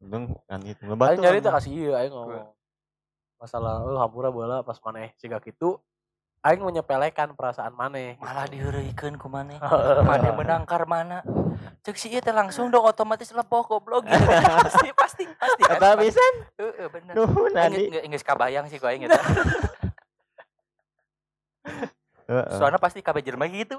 [0.01, 1.61] untung kan itu aing nyari kan.
[1.61, 2.49] kasih ieu aing ngomong
[3.37, 5.77] masalah oh hampura bola pas maneh siga kitu
[6.41, 9.61] aing menyepelekan perasaan maneh Malah diheureuikeun ku maneh.
[10.09, 11.21] Mana menangkar mana?
[11.85, 14.25] Cek si ieu teh langsung dong otomatis lepoh goblok gitu.
[14.65, 15.63] pasti pasti pasti.
[15.69, 16.25] Eta bisa
[16.57, 17.13] Heeh bener.
[17.13, 19.21] nuh Aing nadi geus kabayang sih ku aing eta.
[22.25, 22.57] Heeh.
[22.57, 23.77] Soalnya pasti kabeh Jerman gitu.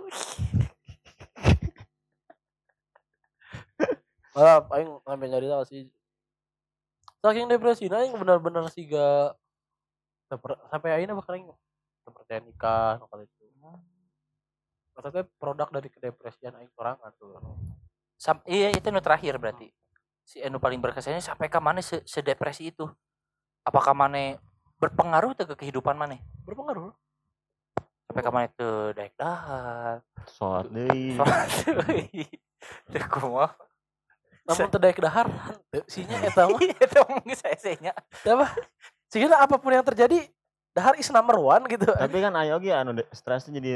[4.32, 5.92] malah aing sampai nyari sih
[7.22, 9.38] saking depresi aing benar-benar siga
[10.28, 11.38] teper, sampai akhirnya bakal
[12.12, 13.46] percaya nikah kali itu
[14.92, 17.40] maksudnya produk dari kedepresian aing sorangan tuh
[18.22, 19.74] Sam iya itu nu terakhir berarti.
[20.22, 22.86] Si anu paling berkesannya sampai ke mana se sedepresi itu?
[23.66, 24.38] Apakah mana
[24.78, 26.22] berpengaruh tuh ke kehidupan mana?
[26.46, 26.94] berpengaruh
[28.06, 30.06] Sampai ke mana tuh daek dahar.
[30.30, 31.18] sholat deui
[32.94, 33.58] Teu kumaha.
[34.54, 35.28] Namun teu daek dahar
[35.86, 37.96] sinya eta mah Itu geus esenya.
[38.22, 38.48] apa
[39.08, 40.28] sehingga apa pun yang terjadi
[40.72, 43.72] dahar is number one gitu tapi kan ayo ge anu stresnya jadi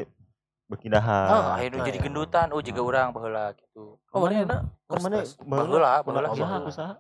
[0.66, 2.04] beki Oh, dahar akhirnya nah jadi ya.
[2.04, 2.48] gendutan.
[2.50, 4.02] Oh, juga orang baheula gitu.
[4.02, 5.16] oh mana enak Ke mana?
[5.40, 6.58] Baheula, baheula, baheula.
[6.66, 6.94] usaha.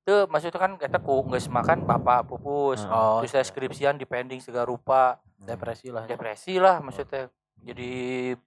[0.00, 2.80] Tuh, maksudnya kan kita ku geus makan bapak pupus.
[2.80, 2.88] Heeh.
[2.88, 5.18] oh Terus saya skripsian depending segala rupa.
[5.36, 7.26] depresi lah Depresi lah maksudnya.
[7.58, 7.90] Jadi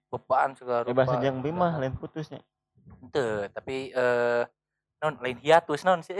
[0.08, 0.96] beban segala rupa.
[0.96, 2.40] bahasa jeung bimah lain putusnya.
[3.00, 4.42] Henteu, tapi eh
[5.04, 6.16] non lain hiatus non sih.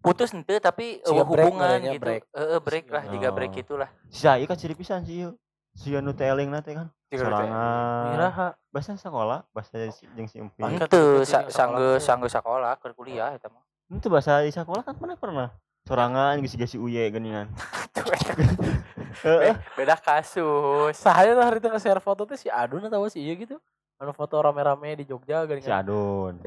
[0.00, 2.00] Putus henteu tapi eh, Siga break hubungan gitu.
[2.00, 2.22] break.
[2.32, 3.12] Heeh, break lah, Oh.
[3.12, 3.88] tiga break itulah.
[4.26, 5.28] Ai kan ciri pisan sih.
[5.70, 6.88] Si anu teh eling teh kan.
[7.10, 8.14] Sorangan.
[8.14, 10.62] Iraha Bahasa sekolah, bahasa jeung si Empi.
[10.62, 12.78] Itu sa- tinggal sangge sekolah.
[12.78, 13.62] ke kuliah eta mah.
[13.90, 15.48] Itu bahasa di sekolah kan pernah pernah.
[15.84, 17.50] Sorangan geus si uye geuningan.
[19.26, 19.54] Heeh.
[19.76, 20.96] Beda kasus.
[20.96, 23.58] sahaya lah hari itu nge-share foto teh si Adun atau si iya gitu
[24.00, 26.40] anu foto rame-rame di Jogja gini Si Adun.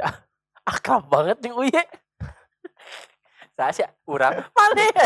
[0.63, 1.83] Akrab banget nih Uye
[3.53, 4.33] Saya sih urang.
[4.49, 5.05] mana ya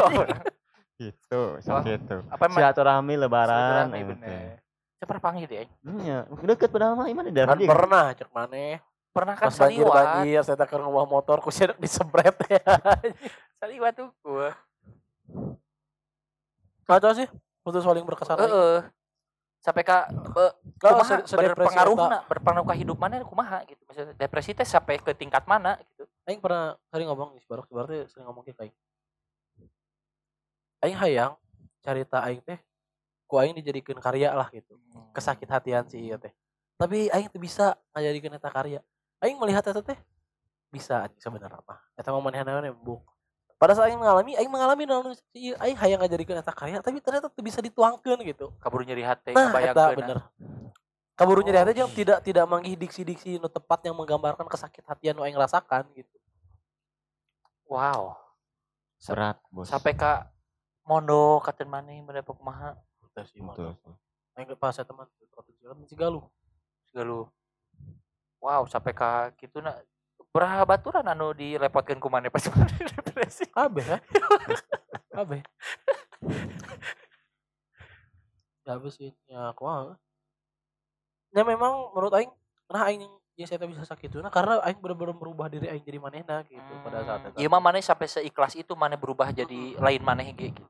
[0.98, 1.62] Gitu, Oh.
[1.62, 2.26] sakitu.
[2.26, 3.54] Apa emang Silaturahmi lebaran
[3.86, 4.58] Silaturahmi, aing bener.
[5.00, 5.68] pernah panggil deh.
[5.84, 7.70] Nya, deket padahal mah iman daerah kan dia.
[7.70, 8.82] pernah cek mana
[9.14, 12.62] Pernah kan pas banjir banjir saya tak rumah motor ku sedek disebret ya
[13.62, 14.58] Saliwat tuh gua.
[16.84, 17.28] kacau sih
[17.62, 18.38] putus paling berkesan.
[18.40, 18.78] Heeh.
[19.68, 21.28] Sampai eh, Kalau kumaha?
[21.28, 23.84] se- sedepresi berpengaruh na, berpengaruh ke hidup mana kumaha gitu.
[23.84, 26.08] Maksudnya depresi teh sampai ke tingkat mana gitu.
[26.24, 28.76] aing pernah sering ngomong di Barok Barok sering ngomong ke aing.
[30.88, 31.36] Aing hayang
[31.84, 32.64] cerita aing teh
[33.28, 34.80] ku aing dijadikan karya lah gitu.
[35.12, 36.32] Kesakit hatian si iya teh.
[36.80, 38.80] Tapi aing teh bisa ngajadikeun eta karya.
[39.20, 40.00] Aing melihat eta teh
[40.72, 41.84] bisa anjing sebenarnya mah.
[42.00, 43.04] Eta mah manehna we embung
[43.58, 47.26] pada saat aing mengalami aing mengalami naon ieu aing hayang ngajadikeun eta karya tapi ternyata
[47.26, 48.54] teu bisa dituangkeun gitu.
[48.62, 50.18] Kabur nyeri hati nah eta ngabayangkeun, bener.
[51.18, 55.26] Kaburu nyeri hati jeung tidak tidak manggih diksi-diksi nu tepat yang menggambarkan kesakit hatian nu
[55.26, 56.18] aing rasakan gitu.
[57.66, 58.14] Wow.
[58.98, 59.70] Berat, Bos.
[59.70, 60.30] Sampai ka
[60.86, 62.78] mondo katen maneh mendapat kumaha?
[63.18, 63.74] Teu sih Betul.
[63.74, 63.98] mah
[64.38, 66.26] aing pas saya teman potensial masih galuh.
[66.86, 67.26] Segala
[68.38, 69.74] Wow, sampai ka kitu na
[70.38, 72.46] Berapa baturan anu dilepotkeun ku maneh pas
[72.94, 73.50] depresi.
[73.50, 73.98] kabeh ya?
[75.18, 75.42] Kabeh.
[78.62, 79.10] Kabeh sih.
[79.26, 79.98] Ya kumaha
[81.38, 82.32] ya memang menurut aing
[82.68, 83.06] nah aing
[83.38, 87.06] ya saya bisa sakit nah karena aing bener-bener merubah diri aing jadi manehna gitu pada
[87.06, 87.46] saat itu.
[87.46, 90.64] Iya mah maneh sampai seikhlas itu maneh berubah jadi lain maneh ge gitu.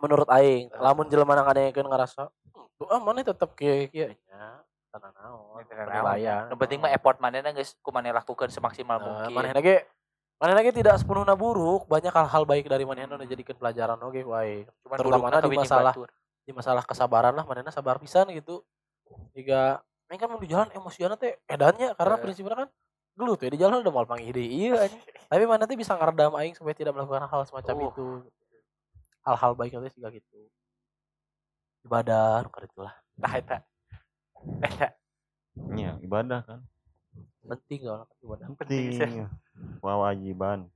[0.00, 2.32] menurut aing lamun jelema nang ngadengekeun ngarasa
[2.78, 7.50] tuh ah maneh tetep kieu kieu nya tanah naon penilaian Yang penting mah effort manehna
[7.50, 9.32] geus ku maneh lakukan semaksimal Nah, mungkin.
[9.32, 9.86] manehna ge
[10.36, 14.32] manehna ge tidak sepenuhnya buruk banyak hal-hal baik dari manehna nu dijadikan pelajaran oge ku
[14.32, 15.94] aing Cuman terutama di masalah
[16.40, 18.66] di masalah kesabaran lah manehna sabar pisan gitu
[19.30, 22.20] jika ini kan mau di jalan emosiana teh edannya karena Eh.
[22.20, 22.68] prinsipnya kan
[23.12, 24.98] gelut ya di jalan udah mau panggil ide iya anjing.
[25.30, 27.86] tapi mana teh bisa ngeredam aing supaya tidak melakukan hal semacam Uh.
[27.86, 28.06] itu
[29.20, 30.38] hal-hal baik itu juga gitu
[31.82, 33.56] ibadah nu kitu lah Tah eta.
[35.70, 36.60] Nya, ibadah kan.
[37.40, 39.00] penting kalau ibadah penting sih.
[39.00, 39.26] Penting.
[39.80, 40.68] Kewajiban.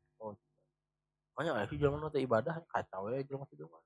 [1.35, 3.83] makanya aya sih jalan teh ibadah kacau ya jelema kitu mah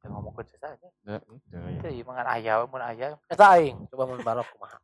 [0.00, 0.76] Yang ngomongkeun saja.
[1.04, 1.60] Ya, itu ya.
[1.72, 3.16] Itu ieu mangan aya mun aya.
[3.28, 4.78] eta aing coba mun barok kumaha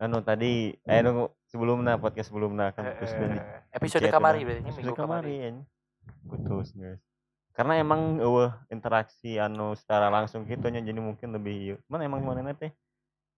[0.00, 3.32] Anu tadi, eh anu sebelumnya podcast sebelumnya kan Eh, dan
[3.76, 4.56] episode chat kamari udah.
[4.56, 5.36] berarti Episode minggu kamari.
[6.24, 7.00] Putus guys.
[7.60, 11.76] Karena emang eueuh interaksi anu secara langsung gitu nya jadi mungkin lebih.
[11.84, 12.72] Cuman emang mana teh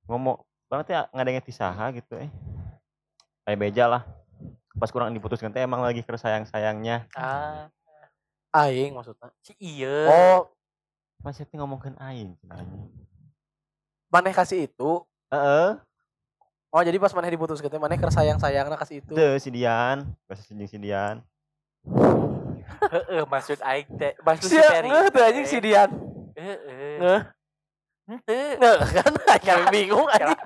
[0.07, 0.39] ngomong
[0.71, 2.31] Orang teh ngadengnya tisaha gitu eh.
[3.43, 4.07] Kayak beja lah.
[4.79, 7.11] Pas kurang diputuskan teh emang lagi kersayang-sayangnya.
[7.19, 7.67] Ah,
[8.55, 9.35] Aing maksudnya.
[9.43, 10.07] si iya.
[10.07, 10.55] Oh,
[11.19, 12.39] Pas itu ngomongin aing
[14.07, 15.03] maneh kasih itu.
[15.35, 15.83] Heeh.
[16.71, 19.19] Oh, jadi pas maneh diputuskeun teh maneh keur sayang-sayangna kasih itu.
[19.19, 21.27] Teu si Dian, bahasa si Dian.
[22.83, 24.89] Heeh, maksud aing teh, maksud si Ferry.
[24.91, 25.91] ngeuh teh anjing si Dian.
[26.35, 27.21] Heeh.
[28.03, 28.59] Henteu.
[28.59, 30.39] Ngeuh kan aing bingung anjing.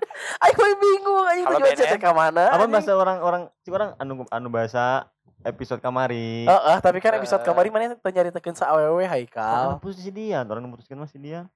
[0.44, 2.52] Aing bingung anjing tujuan chat ka mana.
[2.52, 5.08] Apa bahasa orang-orang si orang anu anu bahasa
[5.42, 6.44] episode kamari.
[6.44, 7.46] Heeh, tapi kan episode Eh.
[7.46, 9.80] kemarin maneh teu nyaritakeun sa awewe Orang Haikal.
[9.80, 11.48] putus si Dian, orang memutuskan mas si Dian.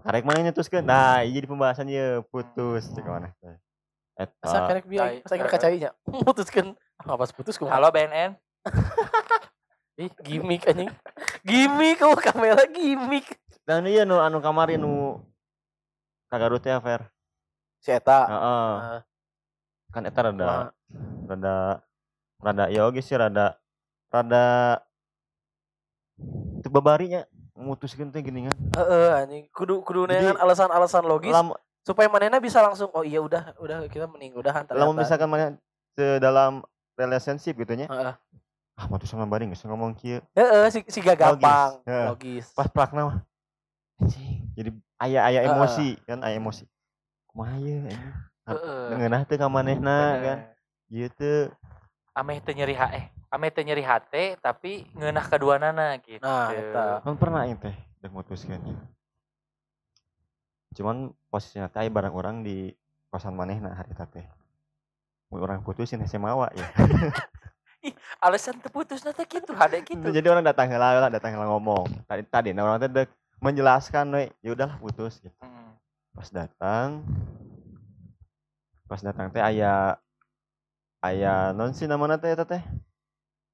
[0.00, 0.80] Karek mana nyetuskeun?
[0.80, 3.36] Nah, iya di pembahasan ya putus cek mana.
[4.16, 4.32] Eta.
[4.40, 5.90] Asa karek bieu tai- pas aing eh, kacai nya.
[6.24, 6.72] Putuskeun.
[7.20, 7.76] Pas putus kumaha?
[7.76, 8.36] Halo BNN.
[10.00, 10.88] Ih, gimmick anjing.
[11.44, 13.36] Gimmick oh kamera gimmick.
[13.68, 15.20] Dan iya nu anu kamari nu
[16.32, 17.04] kagarut ya Fer.
[17.84, 18.24] Si eta.
[18.24, 18.72] Heeh.
[18.80, 19.00] Heeh.
[19.92, 20.66] Kan eta rada Kumaha?
[21.28, 21.54] rada
[22.40, 23.58] rada ya oge sih rada
[24.08, 24.78] rada
[26.60, 28.56] itu babarinya memutuskan teh gini kan.
[28.80, 29.44] Heeh anjing.
[29.52, 31.52] Kudu kudu Jadi, neangan alasan-alasan logis Lam,
[31.84, 35.56] supaya manehna bisa langsung oh iya udah udah kita mending udahan lamun misalkan mana
[35.92, 36.64] se dalam
[36.96, 37.88] relationship gitu nya.
[37.88, 38.14] Heeh.
[38.80, 40.24] Ah, mah sama bari geus ngomong kieu.
[40.32, 42.46] Heeh, si si gak Logis, logis.
[42.56, 43.18] Pas plakna mah.
[44.00, 45.52] Anjing, jadi aya aya Heeh.
[45.52, 46.64] emosi kan aya emosi.
[47.28, 48.00] Kumaha ieu anjing?
[48.48, 48.96] Heeh.
[48.96, 50.38] Ngeunah teh ka manehna kan.
[50.88, 51.52] Ieu teh
[52.16, 56.24] Ameh teu nyeri hate, ameh teu nyeri hate tapi ngeunah kaduanana gitu.
[56.24, 57.04] Nah, eta.
[57.04, 58.80] kan pernah aing teh udah mutuskeun nya.
[60.72, 62.72] Cuman posisinya teh aya barang orang di
[63.12, 64.24] kosan manehna hari teh.
[65.28, 66.64] Mun orang putusin hese mawa ya.
[68.24, 70.06] Alasan terputus nanti gitu, hade gitu.
[70.12, 71.88] Jadi orang datang lah, datang heula ngomong.
[72.04, 73.08] Tadi tadi nah orang dek
[73.40, 75.32] menjelaskan we, ya udahlah putus gitu.
[75.40, 75.76] Hmm.
[76.12, 77.04] Pas datang
[78.90, 79.94] pas datang teh aya
[80.98, 82.60] aya non sih namana teh eta teh?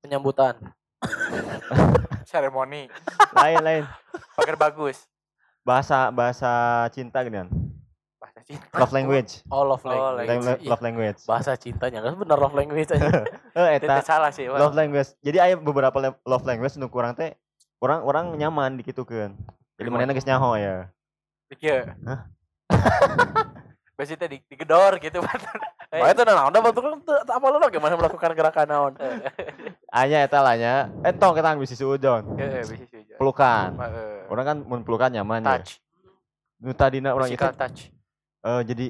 [0.00, 0.56] Penyambutan.
[2.26, 2.90] Seremoni,
[3.36, 3.84] Lain lain.
[4.34, 5.06] pagar bagus.
[5.62, 6.50] Bahasa bahasa
[6.90, 7.46] cinta gini
[8.16, 8.64] Bahasa cinta.
[8.80, 9.32] Love language.
[9.52, 10.64] Oh, love Oh, language.
[10.64, 11.20] Love language.
[11.28, 13.08] Bahasa cintanya kan bener love language aja.
[13.56, 14.48] Eh Itu eta salah sih.
[14.48, 15.12] Love language.
[15.20, 17.36] Jadi aya beberapa love language nu kurang teh
[17.84, 19.36] orang orang nyaman dikitukeun.
[19.76, 20.08] Jadi Gimana?
[20.08, 20.88] mana geus nyaho ya.
[21.60, 21.92] Iya.
[22.08, 22.20] Hah?
[23.96, 25.20] Biasanya di, digedor gitu.
[25.86, 28.92] Eh, Wah, itu udah betul kan teu- apa lu gimana melakukan gerakan naon?
[29.94, 30.90] Anya eta lah nya.
[31.06, 32.34] Eh tong kita bisa sujon.
[32.34, 33.06] Heeh, bisa sih.
[33.06, 33.16] Jon.
[33.22, 33.70] Pelukan.
[33.78, 34.26] Heeh.
[34.26, 35.62] Orang kan mun pelukan nyaman ya.
[35.62, 35.78] touch.
[36.58, 37.94] Nu tadina orang itu Physical touch.
[38.46, 38.86] Eh jadi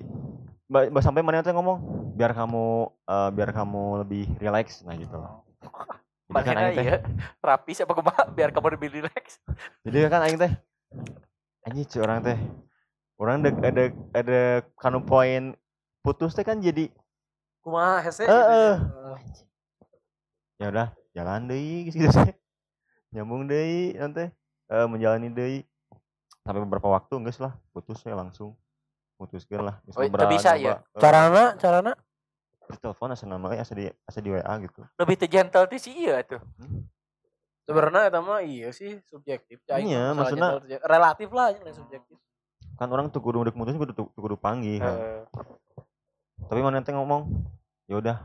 [0.69, 2.65] ba, ba- sampai mana teh ngomong biar kamu
[3.09, 5.43] eh, biar kamu lebih relax nah gitu loh.
[6.27, 6.97] Jadi kan aing teh iya
[7.39, 9.39] rapi siapa kumaha biar kamu lebih relax.
[9.87, 10.53] jadi kan aing teh
[11.63, 12.39] anjing cuy orang teh
[13.17, 14.41] orang ada ada ada
[14.77, 15.55] kanu poin
[16.03, 16.91] putus teh kan jadi
[17.63, 18.27] Kumaha hese?
[18.27, 18.75] Eh, eh.
[20.59, 22.31] ya udah jalan deui gitu sih
[23.15, 24.27] nyambung deui nanti
[24.67, 25.63] eh menjalani deui
[26.43, 28.59] sampai beberapa waktu enggak lah putus ya langsung
[29.17, 30.77] putuskan lah Oh, itu nyoba- bisa ya?
[30.77, 31.93] eh, Carana, carana
[32.67, 35.91] di telepon asa nama asa di asa di WA gitu Lebih teu gentle ti si
[35.97, 36.43] iya tuh.
[37.63, 39.59] sebenarnya eta mah iya sih subjektif.
[39.67, 42.17] Aing Iya, salah gentle, relatif lah yang subjektif.
[42.75, 44.93] kan orang tuh kudu udah mutus kudu tuh kudu panggil kan.
[44.93, 45.21] Heeh.
[46.45, 47.27] tapi mana teh ngomong
[47.87, 48.17] ya udah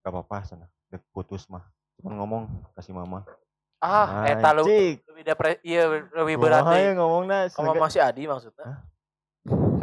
[0.00, 1.62] gak apa-apa sana udah putus mah
[1.96, 2.42] cuman ngomong
[2.74, 3.22] kasih mama
[3.78, 8.80] Ah, eta lu Anjing, lebih depre iya lebih berat ya ngomongna Sama masih Adi maksudnya.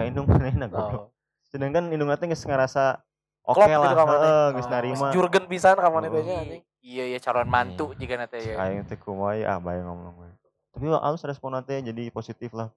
[0.01, 1.07] Kayak indung manehna goblok Oh.
[1.47, 2.99] sedangkan indung teh geus ngerasa
[3.43, 4.21] oke lah gitu ka maneh.
[4.25, 6.15] heeh geus Oh, narima Jurgen pisan ka maneh Oh.
[6.17, 6.63] teh anjing.
[6.81, 8.57] Iya iya calon mantu jika nanti ya.
[8.57, 10.27] aing teh kumaha ya ah bae ngomong we
[10.73, 12.73] tapi lah alus respon teh jadi positif lah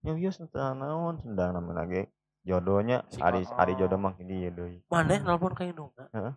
[0.00, 2.08] ya wios teu naon sendang namanya lagi
[2.42, 3.54] jodohnya Si ari Koko.
[3.54, 6.08] ari jodoh mah kieu deui Maneh nelpon ka indungna.
[6.10, 6.32] Heeh.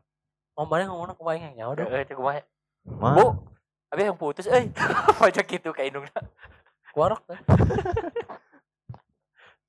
[0.55, 1.87] Oh, maneh ngomongna kumaha yang nyawa dong.
[1.87, 2.43] Heeh, cek kumaha.
[2.85, 3.25] mah Bu,
[3.89, 4.69] abi yang putus euy.
[5.15, 6.19] Pajak gitu ka indungna.
[6.91, 7.39] Kuarok teh.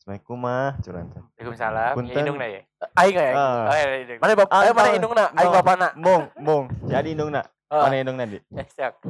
[0.07, 1.91] Assalamualaikum mah curang teh Waalaikumsalam.
[1.91, 2.23] Ya Punten.
[2.23, 2.63] indungna ya.
[2.95, 3.33] Aing aya.
[3.35, 3.43] Ah.
[3.67, 4.19] Oh, iya, indung.
[4.23, 4.99] Maneh bap, Ah, eh maneh entah.
[5.03, 5.63] indungna, aing Entah.
[5.67, 5.89] bapana.
[5.99, 6.65] Mong, mong.
[6.87, 7.43] Jadi indungna.
[7.43, 7.83] Heeh.
[7.83, 8.39] Mana indungna di?
[8.39, 9.03] Eh, siap.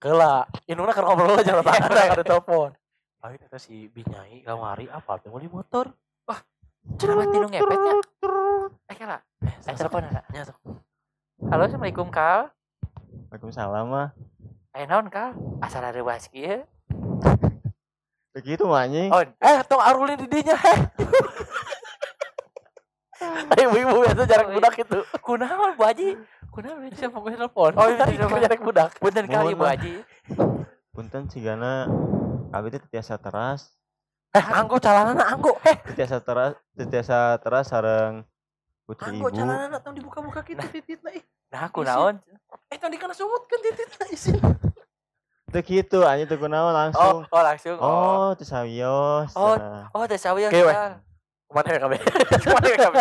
[0.00, 2.72] Keula, indungna keur ngobrol aja jalan tangan ada telepon.
[3.20, 5.92] Aing eta si Binyai kamari apa teh meuli motor.
[6.96, 7.92] Cenah mati nu ngepetnya.
[8.88, 9.20] Eh, kala.
[9.44, 10.24] Eh, telepon ada.
[10.32, 10.56] Nya sok.
[11.52, 12.48] Halo, Assalamualaikum, Kal.
[13.28, 14.08] Waalaikumsalam mah.
[14.72, 15.36] Eh, naon, Kal?
[15.60, 16.64] Asal ada bahas kieu.
[18.32, 19.12] Begitu anjing.
[19.12, 20.78] Oh, Eh, tong arulin di dinya heh.
[23.52, 24.56] Ayo ibu itu jarang Oh, iya.
[24.58, 24.98] budak itu.
[25.20, 26.08] kunaon Bu Haji?
[26.48, 26.96] Kunaon itu?
[26.98, 27.70] Siapa gue telepon?
[27.76, 28.40] Oh, iya, iya, iya.
[28.42, 28.90] jarang budak.
[28.98, 29.62] Punten kali Bu.
[29.62, 29.94] Haji.
[30.90, 31.86] Punten sigana
[32.50, 33.68] abi teh tiasa teras.
[34.32, 35.60] Eh, anggo calanana anggo.
[35.62, 38.24] Eh, Titiasa teras Titiasa teras sareng
[38.82, 41.20] putri anggo ibu calanana tong dibuka-buka gitu tititna ih.
[41.52, 41.92] Nah, aku Isi.
[41.92, 42.14] naon?
[42.72, 44.40] Eh, tadi kana sumutkeun tititna isin.
[45.52, 47.76] Teu kitu anjing teu kunaon Oh, langsung oh langsung.
[47.76, 49.84] Oh, oh teu sawios Oh, cenah.
[49.92, 50.48] oh teh sawios.
[50.48, 50.72] Oke, weh.
[50.72, 50.96] ya.
[51.44, 51.96] Ke mana ya kabe?
[52.40, 52.98] Ke mana ya kabe?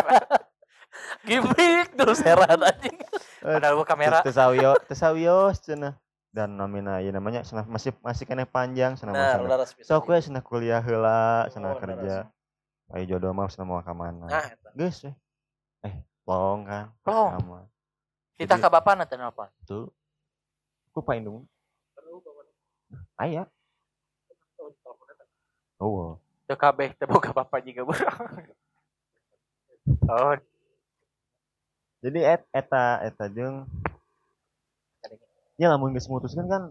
[1.23, 2.97] Gimik terus heran anjing.
[3.39, 4.19] Padahal gua kamera.
[4.19, 5.95] teu sawios teu sawios cenah
[6.29, 9.81] dan nomina ieu namanya cenah masih masih kena panjang cenah Nah, masa udah resmi.
[9.81, 12.27] sok we cenah kuliah heula cenah Oh, kerja
[12.91, 14.71] ayo jodoh mah cenah mau ka mana Nah, eta.
[14.73, 15.11] geus we
[15.81, 17.67] eh long kan Oh, sama
[18.35, 19.51] kita ke bapak nanti apa?
[19.63, 19.91] tuh
[20.89, 21.43] ku paindung
[23.17, 23.43] aya.
[25.81, 28.11] Oh Teu kabeh teu boga bapak juga bro.
[30.05, 30.37] Oh,
[32.01, 33.69] jadi et, eta eta jeung
[35.61, 36.63] ya lamun geus mutuskan kan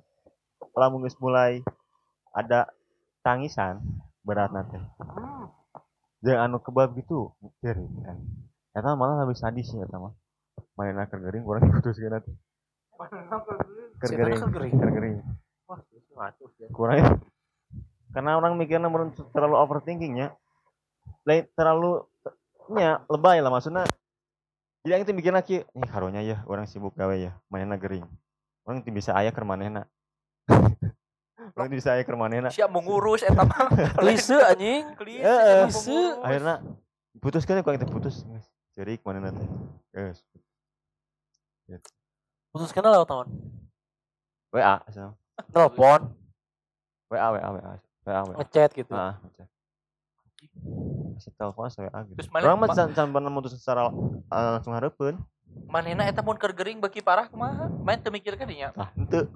[0.74, 1.62] lamun geus mulai
[2.34, 2.66] ada
[3.22, 3.78] tangisan
[4.26, 4.78] berat nanti.
[6.22, 7.30] Jeung anu kebab gitu
[7.62, 8.18] kiri kan.
[8.74, 10.14] Eta malah lebih sadis ya eta mah.
[10.74, 12.32] Main keur gering kurang diputuskeun nanti.
[14.02, 14.14] Keur Si
[16.20, 16.68] ya.
[16.70, 17.08] kurang ya.
[18.12, 18.90] karena orang mikirnya
[19.32, 20.28] terlalu overthinking ya
[21.24, 22.04] lain terlalu
[22.70, 23.84] nya lebay lah maksudnya
[24.86, 28.06] jadi yang itu mikir lagi nih karunya ya orang sibuk gawe ya manena gering
[28.64, 29.82] orang itu bisa ayah ke manena
[31.56, 33.68] orang itu bisa ayah ke manena siap mengurus eta mah.
[34.00, 34.94] Klise anjing.
[34.94, 35.26] Klise.
[35.26, 35.66] Heeh.
[36.22, 36.62] akhirnya
[37.18, 39.48] putuskan ya kalau kita putus guys cerik manena teh
[39.92, 40.22] guys
[42.50, 43.28] Putuskan lewat tahun.
[44.50, 45.14] wa so.
[45.46, 46.00] Telepon,
[47.08, 47.72] wa wa wa wa
[48.04, 48.92] wa ngechat gitu.
[48.92, 49.46] ah macam
[51.12, 53.88] masih telepon saya ah gitu Terus mana- orang mah ma- can can pernah mutus secara
[53.88, 55.16] eh, langsung hareupeun
[55.66, 57.66] Manehna eta mun keur gering beki parah kumaha?
[57.80, 58.70] Main teu mikir ka dinya.
[58.74, 59.26] ah henteu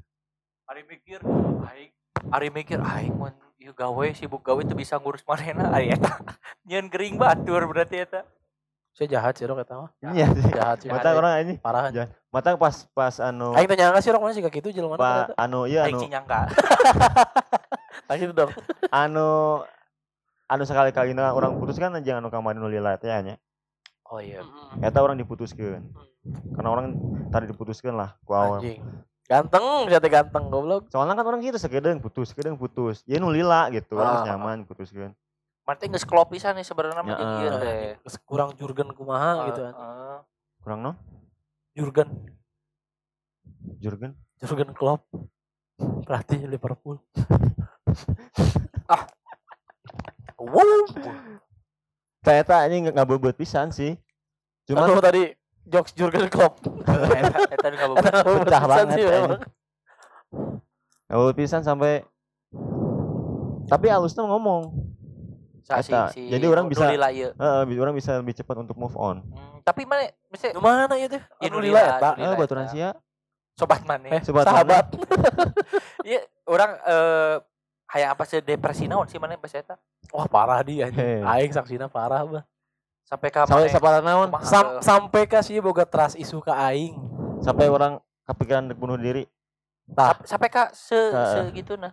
[0.68, 1.20] Ari mikir
[1.64, 1.90] aing
[2.30, 6.20] Ari mikir aing mun ieu gawe sibuk gawe teu bisa ngurus manehna ari eta.
[6.68, 8.28] Nyeun gering batur berarti eta.
[8.94, 9.90] Saya jahat sih rok eta mah.
[10.14, 10.88] iya sih Jahat sih.
[10.88, 11.90] mata orang ini Parah.
[11.90, 12.14] Jahat.
[12.30, 15.02] mata pas pas anu Aing teh nyangka sih rok mana sih kayak gitu jelema pa,
[15.26, 15.34] ternyata.
[15.36, 16.40] anu iya Aing anu cinyangka.
[18.06, 18.50] Tah gitu dong.
[18.88, 19.28] anu
[20.46, 23.34] anu sekali kali orang putus kan jangan anu kamari nu lila teh nya
[24.04, 24.44] Oh iya.
[24.78, 25.80] eta orang diputuskeun
[26.54, 26.86] karena orang
[27.32, 28.78] tadi diputuskeun lah ku awal Anjing.
[29.24, 30.86] Ganteng, jatuh ganteng goblok.
[30.86, 34.22] soalnya kan orang gitu sekedeng putus sekedeng putus ya nu lila gitu Ah.
[34.22, 35.16] nyaman putuskeun
[35.64, 37.96] Berarti geus klop pisan nih sebenarnya mah ieu teh.
[38.04, 39.80] Terus kurang Jurgen kumaha gitu anjing.
[39.80, 40.18] Heeh.
[40.64, 40.96] kurang non
[41.76, 42.08] Jurgen,
[43.76, 45.04] Jurgen Jurgen Klopp.
[46.06, 47.00] Pelatih Liverpool.
[50.44, 50.84] Wuh.
[52.20, 53.96] ternyata ini nggak nggak pisan sih
[54.64, 55.32] Cuma cuma tadi
[55.68, 56.60] jokes Jurgen Klopp.
[56.84, 58.04] Eta eta nu ngabobot.
[58.44, 59.40] Pecah Pisan banget,
[61.08, 62.02] nggak pisan sampai
[63.64, 64.83] tapi alusnya ngomong
[65.64, 66.12] Sa Eta.
[66.12, 67.32] si, si Jadi orang bisa- ieu.
[67.32, 70.92] Heeh, bi- orang bisa lebih cepat untuk move on Hmm, tapi mana bisa Di mana
[70.92, 71.22] ya teh?
[71.40, 72.10] Ya, Anu Nulila, lila eta.
[72.12, 72.28] Nulila.
[72.28, 72.88] eh baturan sia
[73.54, 74.08] sobat mana?
[74.10, 74.92] Eh, Sobat sahabat.
[76.04, 77.36] Iya, orang eh
[77.86, 79.76] hayang apa sih depresi naon sih mana bahasa eta?
[80.10, 81.00] Wah, parah dia anjing.
[81.00, 81.20] Heh.
[81.24, 82.44] Aing saksina parah bah.
[83.02, 83.72] Sampai ka sampai mana?
[83.72, 86.92] sapara naon Sam eh, sampai ka sih boga trust isu ke aing.
[87.40, 89.24] sampai orang kepikiran bunuh diri
[89.86, 91.92] Tah, sampai- sampai ka se, se gitu nah.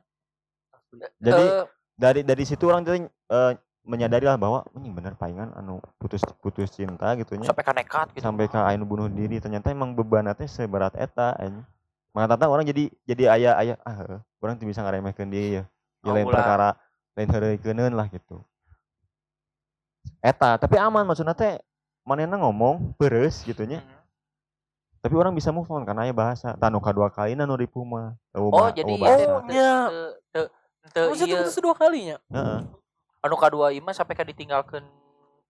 [1.17, 1.63] jadi Eh,
[2.01, 3.53] dari dari situ orang eh,
[3.85, 8.07] menyadari lah bahwa ini bener palingan anu putus putus cinta gitu nya sampai ka nekat
[8.13, 8.21] gitu.
[8.25, 11.65] sampai ke anu bunuh diri ternyata emang beban teh seberat eta anjing
[12.13, 15.63] maka tata orang jadi jadi ayah ayah ah orang tuh bisa ngaremehkeun dia ya ya
[16.01, 16.73] Oh, lain perkara
[17.13, 18.41] lain heureukeun lah gitu
[20.21, 21.61] eta tapi aman maksudnya teh
[22.05, 25.09] manehna ngomong beres gitu nya Hmm.
[25.09, 28.53] tapi orang bisa move on karena aya bahasa tanu kadua kali nu ripu mah Eueuh
[28.53, 28.93] Oh, jadi.
[28.93, 30.20] Oh.
[30.89, 32.17] Teu- ieu putus dua kalinya.
[32.27, 32.59] Heeh.
[33.21, 34.81] anu kadua ieu mah sampai ka ditinggalkeun.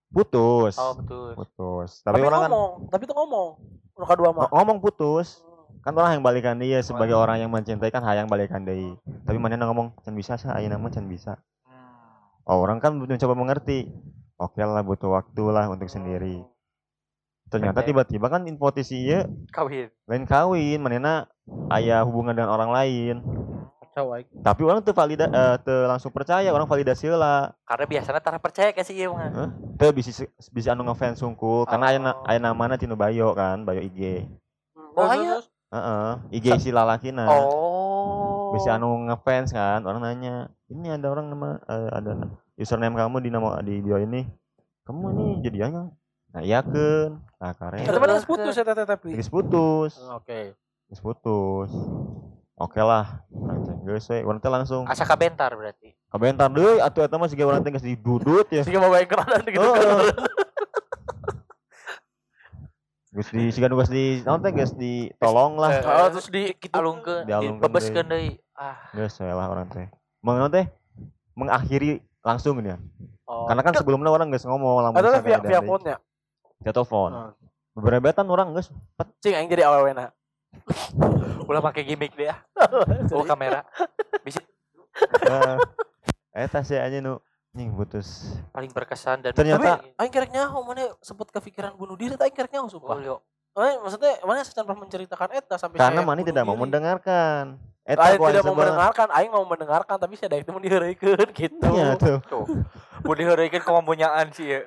[0.10, 1.32] putus Oh, betul.
[1.34, 3.50] putus Tapi, tapi, orang kan ngomong, tapi tuh ngomong.
[3.94, 4.44] Anu kedua mah.
[4.44, 5.40] ng- ngomong putus
[5.80, 9.58] kan orang yang balikan dia sebagai orang yang mencintai kan hayang balikan dia tapi mana
[9.58, 12.46] ngomong can bisa sih ayeuna mah can bisa Hmm.
[12.46, 13.90] oh, orang kan mencoba mengerti
[14.36, 16.46] oke lah butuh waktu lah untuk sendiri
[17.48, 17.88] ternyata Oke.
[17.90, 19.90] tiba-tiba kan infotisi ya Kawin.
[20.06, 21.26] lain kawin manena
[21.72, 23.16] ayah hubungan dengan orang lain
[23.92, 24.24] Kacau aing.
[24.40, 27.52] tapi orang tuh valida eh, teu langsung percaya orang validasi lah.
[27.68, 29.52] Karena biasanya tara percaya ke si ieu mah.
[29.76, 32.24] teu bisa bisa anu ngefans sungkul karena aya Oh.
[32.24, 34.24] aya namana tinu bayo kan bayo IG
[34.96, 35.44] Oh, aya.
[35.76, 38.56] Heeh, IG si lalakina Oh.
[38.56, 43.28] bisa anu ngefans kan orang nanya ini ada orang nama eh, ada username kamu di
[43.28, 44.24] nama di bio ini.
[44.88, 45.84] Kamu ini jadiannya
[46.32, 47.84] nah iya kan nah karen.
[47.84, 49.20] Tapi mana putus ya tapi.
[49.20, 50.00] Geus putus.
[50.16, 50.56] Oke.
[50.88, 51.72] geus putus
[52.62, 57.02] oke lah Urang teh geus we urang teh langsung asa kabentar berarti kabentar deui atuh
[57.02, 59.58] eta mah siga urang teh geus didudut ya Sih mau baik keran gitu.
[59.60, 60.14] Heeh.
[63.12, 66.56] Geus di siga nu geus di naon teh geus ditolong lah Eh, Oh, terus di
[66.56, 66.72] gitu.
[66.72, 69.92] alungkeun Dialungkeun dibebeskeun deui ah geus we lah urang teh
[70.22, 70.64] naon teh
[71.34, 72.80] mengakhiri langsung dia
[73.24, 73.48] Oh.
[73.48, 75.68] karena kan sebelumnya orang geus ngomong lamun Ada misalkan via ada via deui.
[75.68, 75.96] phone-nya.
[76.58, 77.32] via telepon Hmm.
[77.74, 78.68] beberebetan orang geus
[79.20, 80.12] Cing aing jadi awewena.
[81.48, 82.40] Ulah pakai gimmick ah
[83.16, 83.66] oh kamera.
[86.32, 87.20] Eh, eta sih aja nu.
[87.52, 88.32] Nying putus.
[88.56, 92.36] Paling berkesan dan Ternyata- Tapi- Aing kerek nyaho mana sempet kepikiran bunuh diri teh aing
[92.36, 92.98] kerek nyaho oh, sumpah.
[93.04, 93.20] yo.
[93.60, 97.60] Eh, maksudnya mana secara menceritakan eta sampai karena saya Mani bunuh tidak mau mendengarkan.
[97.84, 101.68] Eta Aing tidak mau mendengarkan, aing mau mendengarkan tapi saya itu mau diheureukeun gitu.
[101.76, 102.24] Iya tuh.
[102.32, 102.46] Tuh.
[103.04, 104.60] Mau diheureukeun kemunyaan sih ya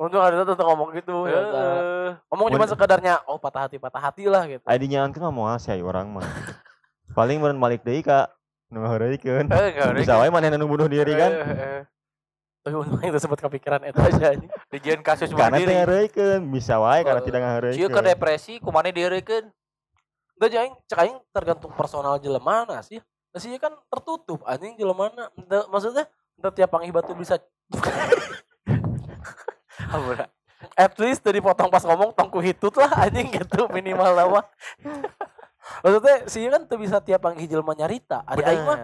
[0.00, 1.36] Untung ada tetep ngomong gitu ya.
[1.44, 2.08] Heeh.
[2.32, 4.64] Ngomong cuma sekedarnya oh patah hati patah hati lah gitu.
[4.64, 6.24] Adi nyahan kan mau sih orang mah
[7.18, 8.32] paling meureun balik deui ka
[8.72, 11.80] nu ngaheureuykeun Eh, nggak ada bisa wae manehna nu bunuh diri kan Eh, eh.
[12.64, 14.48] Tapi untung itu sempat kepikiran eta aja anjing.
[14.72, 18.52] Dijieun kasus bunuh karena teh diri bisa wae karena Eh, tidak Sia ke ngaheureuykeun depresi
[18.56, 19.44] kumane diheureukeun
[20.40, 22.96] Enggak aing cek aing tergantung personal jelemana sih.
[23.30, 25.28] Nah, sih kan tertutup anjing jelemana.
[25.36, 26.08] Ente- Maksudnya
[26.56, 27.36] tiap panghibat tuh bisa
[29.90, 30.16] Ampun.
[30.76, 34.44] at least dari potong pas ngomong tongku hitut lah anjing gitu minimal lah mah.
[35.80, 38.78] maksudnya sih kan tuh bisa tiap panggil jelema nyarita ada aing mah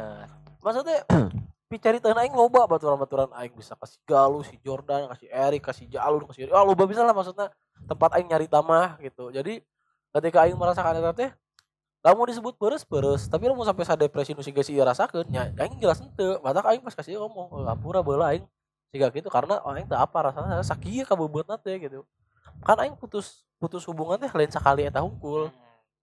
[0.64, 1.04] maksudnya
[1.70, 6.48] picarita aing loba baturan-baturan aing bisa kasih Galuh si Jordan kasih Erik kasih Jalur kasih
[6.54, 7.50] ah loba bisa lah maksudnya
[7.84, 9.60] tempat aing nyarita mah gitu jadi
[10.16, 11.30] ketika aing merasakan eta teh
[12.06, 14.40] kamu disebut beres beres tapi lo mau sampai sa depresi nu
[14.86, 18.46] rasakeun nya aing jelas henteu mata aing pas kasih ngomong "Oh, ngapura beula aing
[18.96, 22.08] siga gitu karena aing teu apa rasanya sakieu kabebeutna teh gitu.
[22.64, 25.52] Kan aing putus putus hubungan teh lain sekali eta hungkul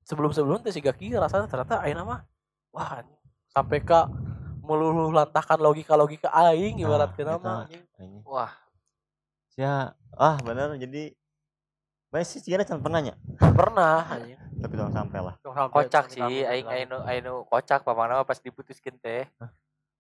[0.06, 2.22] sebelum sebelum teh siga kieu rasanya ternyata aing mah
[2.70, 3.02] wah
[3.50, 4.10] sampai ka
[4.64, 7.54] meluluh lantahkan logika logika aing ibarat Nah, mah eta.
[7.68, 7.84] anjing.
[8.00, 8.24] Anjing.
[8.24, 8.54] wah.
[9.54, 11.14] Ya ah bener jadi
[12.14, 13.14] masih sih can pernah nya?
[13.38, 14.38] Pernah anjing.
[14.64, 15.36] Tapi tong sampai lah.
[15.70, 19.28] Kocak sih aing aing nu aing nu kocak pamana mah pas diputuskeun teh.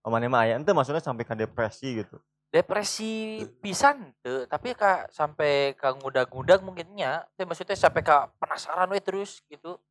[0.03, 2.17] Omane mah aya ente maksudnya sampai ke depresi gitu.
[2.53, 9.01] Depresi pisan teu tapi ka sampai ka ngudag-ngudag mungkinnya teh maksudnya sampai ka penasaran we
[9.01, 9.81] terus gitu.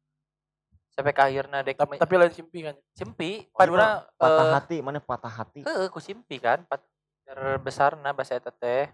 [0.95, 2.77] Sampai ka akhirna dek tapi, tapi lain simpi kan?
[2.95, 5.67] Simpi Oh, padahal Patah hati, mana patah hati.
[5.67, 6.85] heeh ku simpi kan pat
[7.27, 8.87] terbesarna bahasa eta teh.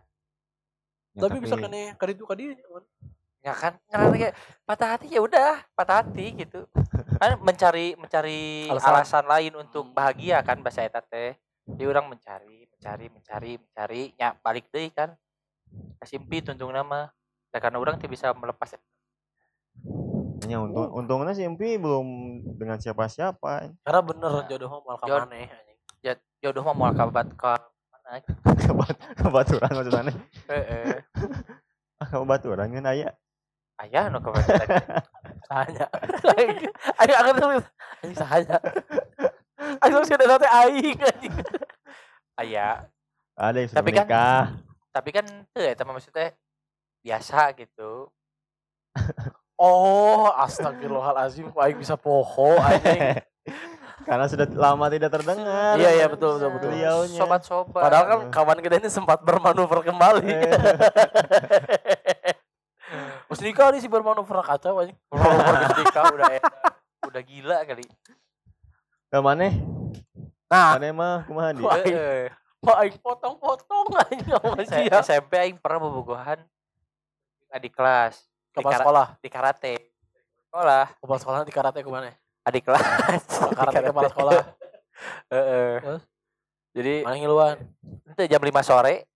[1.13, 2.85] Ya, tapi, bisa kan nih kaditu kadieu kan
[3.39, 4.35] ya kan karena kayak
[4.67, 6.65] patah hati ya udah patah hati gitu.
[7.21, 8.89] Kan mencari mencari Alasan.
[8.95, 11.37] alasan, lain untuk bahagia kan bahasa eta teh
[11.77, 15.13] dia orang mencari mencari mencari mencari ya balik deh kan
[16.01, 17.13] kasimpi tuntung nama
[17.53, 18.79] nah, karena orang tuh bisa melepas
[20.39, 22.07] Hanya untung untungnya si belum
[22.57, 23.75] dengan siapa-siapa.
[23.85, 27.53] karena bener jodoh mah mal ka Jod- maneh anjing ya jodoh mah mau kabat ke
[27.93, 28.23] mana
[28.59, 30.15] Kebat kebaturan maksudnya.
[30.49, 31.03] eh
[31.99, 33.11] Ah, kebaturan kan aya.
[33.83, 34.47] ayah no kabat
[35.51, 35.87] sahanya
[36.99, 37.65] aing akan tulis
[38.01, 38.57] anjing sahanya
[39.59, 41.35] aing terus ada teh aing anjing
[42.39, 42.87] ayah
[43.35, 44.43] Ada yang sudah Tapi kan- menikah.
[44.91, 46.33] tapi kan tuh ya teman maksudnya
[47.01, 48.09] biasa gitu
[49.57, 53.19] oh astagfirullahalazim kok aing bisa poho anjing
[53.99, 55.75] Karena sudah lama tidak terdengar.
[55.77, 56.71] Iya, iya, betul, betul, betul.
[56.71, 57.19] Beliaunya.
[57.19, 60.23] sobat-sobat padahal kan kawan kita ini sempat bermanuver kembali
[62.89, 66.53] Eh, Mas nikah nih si bermanuver kacau anjing Bermanuver nikah udah enak.
[67.05, 67.85] udah gila kali
[69.09, 69.49] Ke mana?
[70.53, 70.77] nah.
[70.77, 71.63] Mana mah kumaha di?
[71.65, 72.29] Wah, Heeh.
[72.61, 74.85] kok aing potong-potong anjing sama Saya?
[74.85, 76.45] Dia SMP aing pernah bobogohan.
[77.49, 78.29] Adik kelas.
[78.53, 79.07] Di, kepala kara- sekolah?
[79.25, 79.75] di karate.
[80.49, 80.85] Sekolah.
[81.01, 82.13] Kepala sekolah di karate ke mana
[82.49, 82.85] adik kelas.
[83.49, 84.33] Di karate kepala sekolah.
[85.33, 85.73] Heeh.
[85.85, 86.03] Terus?
[86.77, 87.57] jadi mana ngiluan?
[88.13, 89.09] itu jam 5 sore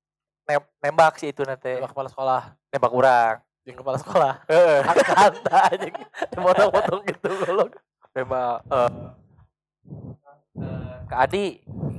[0.49, 1.77] nem- nembak sih itu nanti.
[1.77, 2.43] Di kepala sekolah.
[2.73, 4.33] Nembak orang di kepala sekolah.
[4.49, 4.81] Heeh.
[4.85, 5.95] kata anjing.
[6.33, 7.77] Potong-potong gitu golok
[8.13, 8.91] nembak eh,
[10.59, 11.47] eh, ke Adi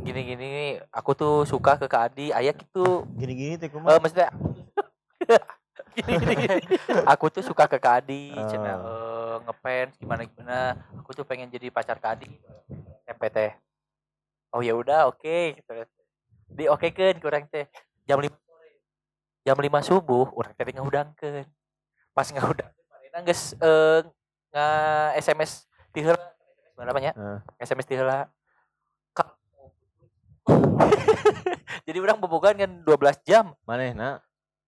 [0.03, 3.99] gini-gini aku tuh suka ke Kak Adi ayah gitu Gini-gini teh eh kumaha?
[3.99, 4.29] maksudnya
[5.95, 6.63] gini-gini.
[7.07, 8.47] Aku tuh suka ke Kak Adi Oh.
[8.49, 10.57] cenah eh, ngefans gimana gimana
[10.97, 12.29] aku tuh pengen jadi pacar Kak Adi.
[13.05, 13.37] MPT
[14.53, 15.71] oh ya udah oke gitu.
[16.49, 17.65] Di oke kan kurang teh.
[18.03, 18.71] Jam lima sore.
[19.43, 21.45] Jam lima subuh orang teh ngahudangkeun
[22.13, 23.99] pas manehna geus eh
[24.53, 24.67] nga
[25.17, 26.32] SMS di heula
[26.77, 27.39] apa nya Heeh.
[27.61, 28.29] SMS di heula
[29.13, 29.37] Ka-
[31.87, 33.53] jadi orang bobogan kan 12 jam.
[33.67, 34.23] Manehna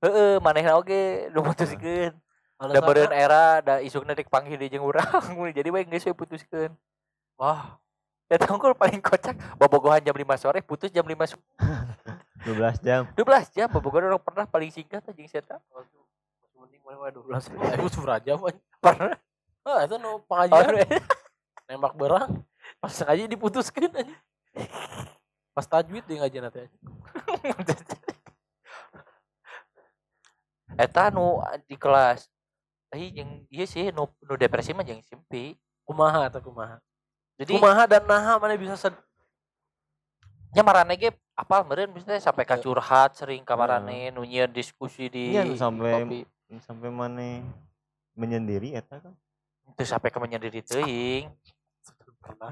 [0.05, 2.13] heeh manehna oge nu putuskeun.
[2.55, 5.11] Da beureun era da isukna panggil di jeung urang.
[5.57, 6.71] Jadi we geus we putuskeun.
[7.35, 7.75] Wah,
[8.25, 11.43] Eta unggul paling kocak bobogohan jam 5 sore putus jam 5 sore
[12.47, 13.01] 12 jam.
[13.13, 16.05] 12 jam bobogohan orang pernah paling singkat aja eta waduh.
[16.41, 17.77] Masih mending mana mana 12 ya.
[17.77, 18.59] Ibu suraja aja.
[18.81, 19.17] pernah.
[19.65, 20.73] Ah, itu nu oh, pengajian
[21.67, 22.41] nembak berang.
[22.77, 24.15] Pas sengaja diputuskan aja.
[25.51, 26.77] Pas tajwid dia ngajian nanti aja.
[30.75, 32.27] eta nu di kelas
[32.85, 35.55] tapi yang iya sih nu, nu depresi mah yang simpi
[35.85, 36.81] Kumaha atau kumaha?
[37.37, 38.91] jadi Kumaha dan naha mana bisa sed
[40.51, 42.63] nya marane ge apal meureun misalnya sampai ka Iya.
[42.63, 46.19] curhat sering ka marane nu nyieun diskusi di Iya, nu sampai- kopi.
[46.59, 47.39] sampai mana
[48.11, 49.13] menyendiri eta kan
[49.65, 51.31] itu sampai ke menyendiri teuing.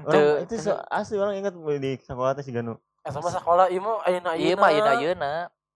[0.04, 2.78] Orang itu so- asli orang ingat di sekolah teh si Ganu.
[3.04, 5.32] Eh sama sekolah ieu mah ayeuna iya mah ayeuna ayeuna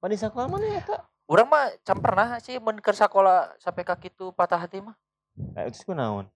[0.08, 0.96] di sekolah mana eta
[1.28, 4.96] urang mah can pernah sih mun keur sakola sampai ka kitu patah hati mah.
[5.54, 6.26] Eh, itu kunaon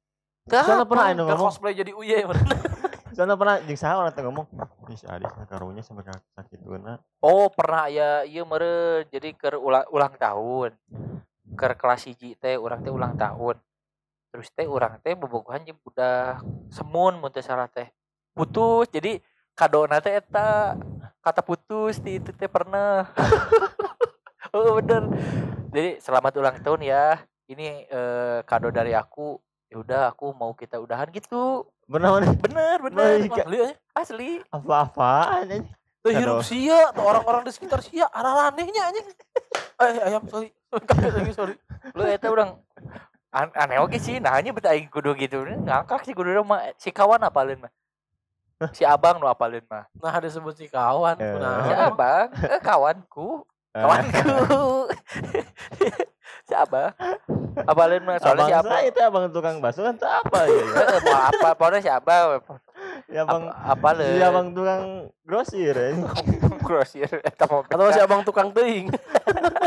[0.42, 1.48] Teu Soalnya pernah anu Ke ngomong.
[1.54, 2.42] cosplay jadi uye mana?
[3.14, 4.46] soalnya pernah jeung saha orang teh ngomong
[4.90, 10.12] ih Adis karunya sampai ka sakituna Oh pernah ya iya meren jadi ke ulang, ulang
[10.18, 10.74] tahun.
[11.54, 13.56] Ke kelas hiji teh orang teh ulang tahun
[14.32, 16.40] terus teh orang teh bobogohan jeung budak
[16.72, 17.92] semun mun teu salah teh.
[18.32, 19.20] Putus jadi
[19.52, 20.80] kado teh eta.
[21.22, 23.06] Kata putus di itu teh pernah.
[24.52, 25.08] Oh bener.
[25.72, 27.16] Jadi selamat ulang tahun ya.
[27.48, 29.40] Ini eh, kado dari aku.
[29.72, 31.64] Ya udah aku mau kita udahan gitu.
[31.88, 33.08] Benar mana bener bener.
[33.16, 33.32] Baik.
[33.32, 34.44] Wah, lihat asli.
[34.52, 35.64] Apa-apaan anjing.
[36.04, 39.00] Tuh hirup sia, tuh orang-orang di sekitar sia, arah anehnya aja.
[39.86, 40.50] Eh, ayam sorry.
[40.68, 41.54] Lagi sorry.
[41.94, 42.60] lu eta urang
[43.32, 45.42] an aneh oke sih nah hanya beda aing kudu gitu.
[45.42, 47.72] Ngangkak sih kudu mah si kawan apalin mah
[48.70, 51.18] si abang nu apalin mah Nah, ada sebut si kawan.
[51.18, 51.34] Eh.
[51.34, 53.42] si Nah, abang eh, kawanku.
[53.74, 54.36] Eh, kawanku.
[56.42, 56.90] Si abang.
[57.70, 60.58] Apalin mah soalnya si abang itu abang tukang bakso kan teu apa ya?
[60.58, 60.84] Ya.
[61.06, 61.48] Mau apa?
[61.54, 62.42] Pokoknya si abang.
[63.06, 64.82] Ya abang apa le si abang tukang
[65.22, 66.42] grosir anjing.
[66.66, 67.62] grosir atau
[67.94, 68.90] si abang tukang teuing.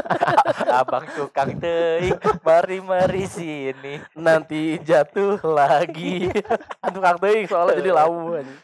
[0.82, 6.30] abang tukang teuing mari mari sini Nanti jatuh lagi.
[6.82, 8.60] Kan tukang teuing soalnya jadi lau anjing.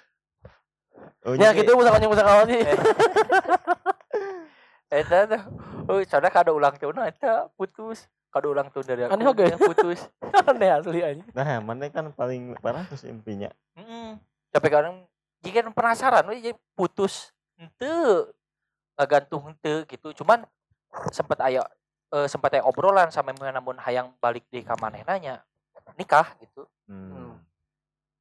[1.22, 2.10] Oh, Ya gitu musakanya
[2.50, 2.62] sih.
[4.92, 5.40] Eta tuh,
[5.88, 8.12] oh, soalnya kado ulang tahun eta putus.
[8.28, 9.16] Kado ulang tahun dari aku.
[9.16, 10.04] Aneh dia putus.
[10.52, 11.28] Aneh asli anjing.
[11.32, 13.48] nah mana kan paling parah tuh impinya
[13.80, 14.20] Heeh.
[14.52, 15.08] Tapi kadang
[15.40, 17.32] jika penasaran jadi putus.
[17.56, 18.34] Henteu.
[19.00, 20.12] Ngagantung henteu gitu.
[20.12, 20.44] Cuman
[21.12, 21.64] sempat aya
[22.12, 25.18] eh, sempat aya obrolan sama namun hayang balik di ka manehna
[25.98, 26.68] nikah gitu.
[26.88, 27.36] hmm.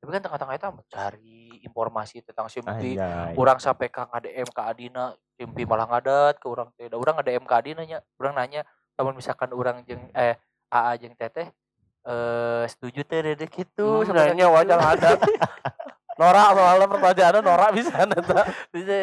[0.00, 2.96] Tapi kan tengah-tengah itu mencari informasi tentang Simpi.
[3.36, 6.88] Orang sampai ka ngadm ke Adina, Simpi malah ngadat ke orang teh.
[6.88, 8.64] Da urang ngadm ke Adina nya, urang nanya,
[8.96, 10.40] namun misalkan orang jeung eh
[10.72, 11.52] AA jeung Teteh
[12.00, 15.20] eh setuju teh dede gitu Sebenarnya wajar ada.
[16.20, 18.40] Norak soalnya pertanyaannya norak bisa neta.
[18.68, 18.96] bisa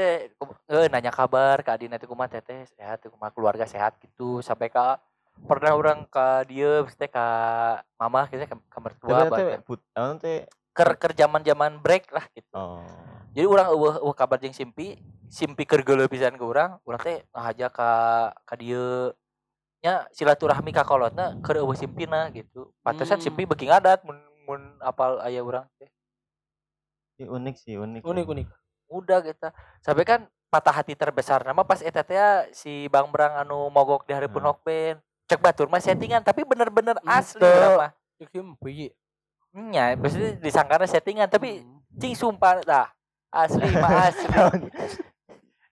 [0.69, 5.01] eh nanya kabar ke Adina teh kumaha Teteh sehat kumaha keluarga sehat gitu sampai ka
[5.49, 7.25] pernah orang ke dia maksudnya ke
[7.97, 9.29] mama kita ke, ke mertua
[10.21, 10.45] teh
[10.77, 12.85] ker ker zaman zaman break lah gitu oh.
[13.33, 17.25] jadi orang eueuh eueuh kabar jeung Simpi Simpi keur geuleuh pisan ke urang urang teh
[17.33, 17.91] ngahaja ka
[18.45, 19.09] ka dieu
[19.81, 23.25] nya silaturahmi ka kolotna keur eueuh Simpina gitu pantesan Hmm.
[23.25, 25.89] Simpi beuki ngadat mun mun apal aya urang teh
[27.17, 28.47] Ih, unik sih unik Unik unik.
[28.87, 32.15] udah gitu sampai kan patah hati terbesar nama pas eta teh
[32.51, 34.37] si Bang Brang anu mogok di hari Hmm.
[34.37, 34.95] Punokben
[35.25, 37.51] cek batur mah settingan tapi bener-bener asli Ente.
[37.51, 38.95] urang mah Cek Simpi.
[39.51, 41.83] nya maksudnya disangkana settingan tapi Hmm.
[41.95, 42.87] cing sumpah dah
[43.29, 44.29] asli mah asli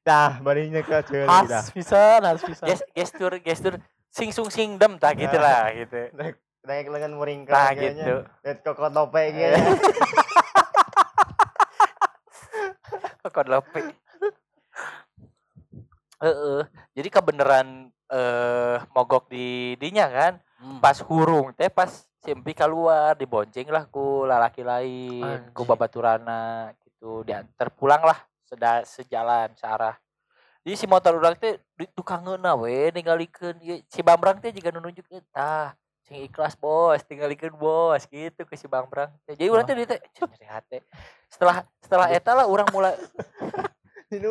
[0.03, 2.63] dah barinya ke dah Has bisa, has bisa.
[2.63, 3.73] Ges- gestur gestur
[4.09, 6.09] sing sung sing dem tak gitu lah gitu
[6.65, 9.55] naik lengan meringkang nah gitu lihat koko tope Eh.
[13.30, 13.82] kayaknya kok lope
[16.21, 16.61] Heeh.
[16.95, 17.67] jadi kebenaran
[18.05, 20.80] eh mogok di dinya kan Hmm.
[20.80, 21.91] pas hurung teh pas
[22.23, 25.67] simpi keluar dibonceng lah ku lalaki lain ku Anjing.
[25.67, 28.15] babaturana gitu diantar pulang lah
[28.47, 29.99] seda sejalan searah
[30.63, 34.71] jadi si motor urang teh di tukang ngeuna we ninggalikeun ieu si Bambrang teh juga
[34.71, 39.73] nunjuk tah sing ikhlas bos tinggalikeun bos gitu ke si Bambrang teh jadi urang teh
[39.73, 40.77] di teh cek nyeri hati.
[41.25, 42.93] setelah setelah eta lah urang mulai
[44.13, 44.29] ini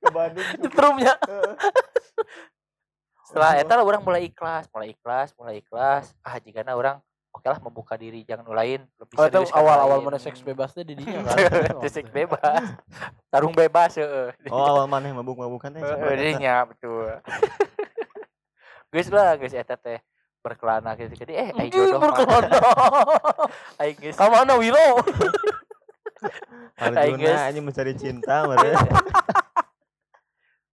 [0.00, 1.14] ke Bandung Jetrumnya.
[1.22, 1.54] Heeh.
[3.30, 6.10] setelah eta lah orang mulai ikhlas mulai ikhlas mulai ikhlas.
[6.26, 6.98] Ah jika orang
[7.30, 10.98] oke lah membuka diri jangan lain lebih Oh, serius ke awal-awal mana seks bebasnya di
[10.98, 11.78] dinya kan.
[11.86, 12.74] Seks bebas.
[13.30, 14.34] Tarung bebas heeh.
[14.50, 15.82] Oh awal mana yang mabuk-mabukan teh
[16.18, 17.22] dinya betul.
[18.90, 20.02] Geus lah geus eta teh
[20.40, 22.48] berkelana gitu jadi eh aing jodoh Berkelana.
[23.76, 24.80] aing geus Kamana Wiro?
[26.76, 28.76] Aing geus- Arjuna ini mencari cinta meureun.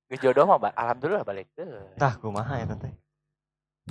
[0.07, 1.67] Geus jodoh mah ba- alhamdulillah balik deh.
[1.95, 2.93] Tah kumaha eta teh.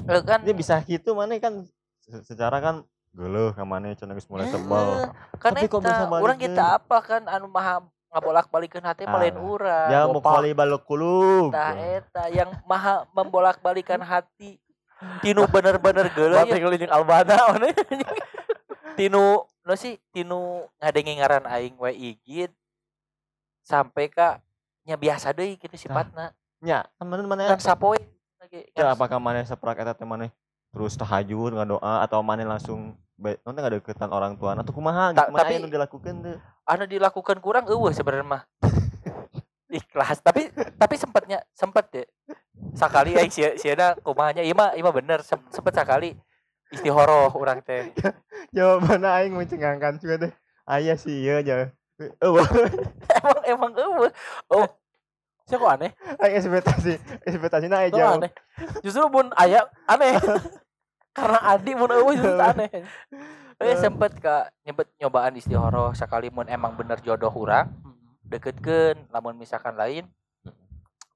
[0.03, 1.64] Eh, kan Dia bisa gitu mana kan
[2.01, 5.12] se- secara kan geuleuh ka maneh cenah geus mulai Eh, sebel.
[5.37, 9.37] kan Tapi kok bisa balik orang kita apa kan anu maha ngabolak-balikeun hati Ah, lain
[9.37, 9.89] urang.
[9.89, 10.41] Ya mau Bopak.
[10.41, 11.53] kali balok kulub.
[11.53, 14.57] Tah eta yang maha membolak-balikan hati
[15.21, 16.45] tinu bener-bener geuleuh ya.
[16.47, 17.69] Batik jeung Albana mana?
[18.97, 22.53] tinu no sih tinu ngadengi ngaran aing we igit
[23.61, 24.41] sampai ka
[24.83, 26.33] nya biasa deui kitu sifatna
[26.65, 27.53] Ya, temen mana?
[27.53, 28.01] Kan sapoe
[28.41, 30.33] lagi Ya apakah maneh seprak eta teh maneh
[30.73, 35.33] terus tahajud ngadoa atau maneh langsung nanti nggak deketan orang tua atau kumaha Ta- gitu
[35.33, 38.43] mana tapi- anu dilakukan tuh anu dilakukan kurang eueuh sebenarnya mah.
[39.69, 42.07] Ikhlas tapi tapi sempatnya sempet deh
[42.77, 46.17] sakali aing sia siana kumahanya ieu mah ieu mah bener sem- sempet sakali
[46.73, 47.93] istihoroh orang teh.
[48.57, 50.33] Jawabannya aing mencengangkan juga deh
[50.67, 51.71] ayah sih iya aja.
[52.21, 52.37] Oh
[53.19, 54.11] emang emang eueuh.
[55.47, 55.91] Saya kok aneh?
[56.19, 56.93] aing ekspektasi
[57.23, 58.19] ekspektasi na Kok jauh.
[58.19, 58.33] aneh?
[58.83, 60.19] Justru mun aya aneh.
[61.17, 62.69] Karena Adi mun eueuh justru aneh.
[63.57, 67.73] eh sempet ka nyebet nyobaan istihoroh sakali mun emang bener jodoh urang.
[68.27, 70.11] Deketkeun lamun misalkan lain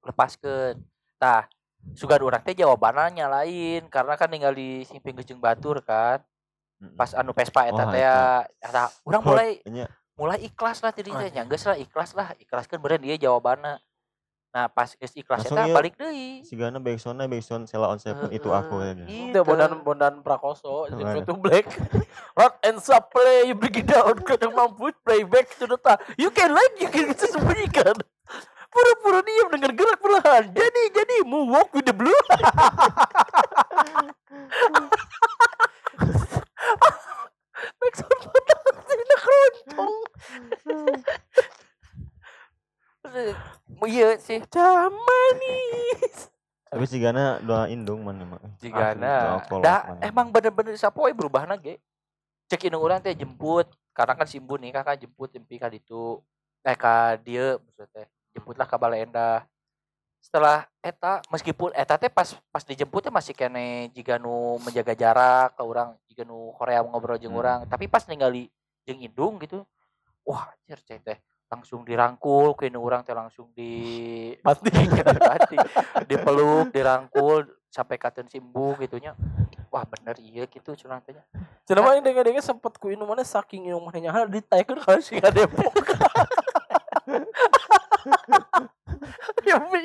[0.01, 0.79] lepaskeun
[1.21, 1.45] tah
[1.93, 6.17] sugan urang teh jawabannya lain karena kan tinggal di simping gejeng batur kan
[6.97, 8.17] pas anu pespa eta Wah, teh ya
[8.57, 9.61] eta urang mulai
[10.19, 11.33] mulai ikhlas lah tadi teh Anjing.
[11.37, 13.77] nya geus lah ikhlas lah ikhlaskeun beureun dia jawabanna
[14.51, 15.77] nah pas geus ikhlas eta ieu.
[15.77, 18.91] balik deui si Gana backsoundnya backsound Sela on Seven itu aku ya.
[18.97, 19.31] Gitu.
[19.31, 20.89] Itu bondan bondan Prakoso,
[21.23, 21.71] itu black.
[22.35, 26.03] Rock and sub play, you bring it down, kadang mampu play back to the top.
[26.19, 27.95] You can like, you can sembunyikan.
[28.71, 30.43] Pura-pura diam dengan gerak perlahan.
[30.55, 32.15] Jadi, jadi, walk with the blue.
[37.81, 39.95] Backsound bondan, tidak keroncong.
[43.89, 46.31] iya sih Jamanis.
[46.71, 49.43] tapi si Gana doain dong mana mah Jigana.
[49.43, 50.01] Asli, doa Da, kolot, mana.
[50.07, 51.75] emang bener-bener sapoe berubah ge.
[52.47, 56.23] Cek indung urang teh jemput, karena kan simbu nih kakak jemput jempi ka ditu.
[56.63, 58.07] Eh ka dieu maksudnya teh.
[58.35, 59.45] Jemputlah ka Balenda.
[60.21, 65.57] Setelah eta meskipun eta teh pas pas dijemput teh masih kene jika nu menjaga jarak
[65.57, 67.41] ke urang jika nu Korea ngobrol jeung Hmm.
[67.41, 68.47] urang, tapi pas ningali
[68.85, 69.65] jeung indung gitu.
[70.21, 71.17] Wah, anjir teh
[71.51, 73.73] langsung dirangkul ke indung urang teh langsung di
[74.45, 74.69] Pasti.
[74.71, 75.57] Pati.
[76.09, 79.15] dipeluk dirangkul sampai katen simbu gitunya
[79.71, 81.23] wah bener iya gitu curang tanya
[81.63, 85.71] Cenah yang dengar-dengar sempat ku inu mana saking inu mana hal ditaikeun ka si Depok.
[89.47, 89.81] Ya mi.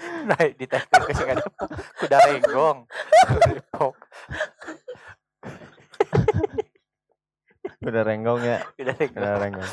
[0.00, 1.44] nah di teh ke ada
[2.00, 2.88] kuda renggong
[7.80, 8.58] udah renggong ya?
[8.76, 9.16] Kuda renggong.
[9.16, 9.70] Udah renggong.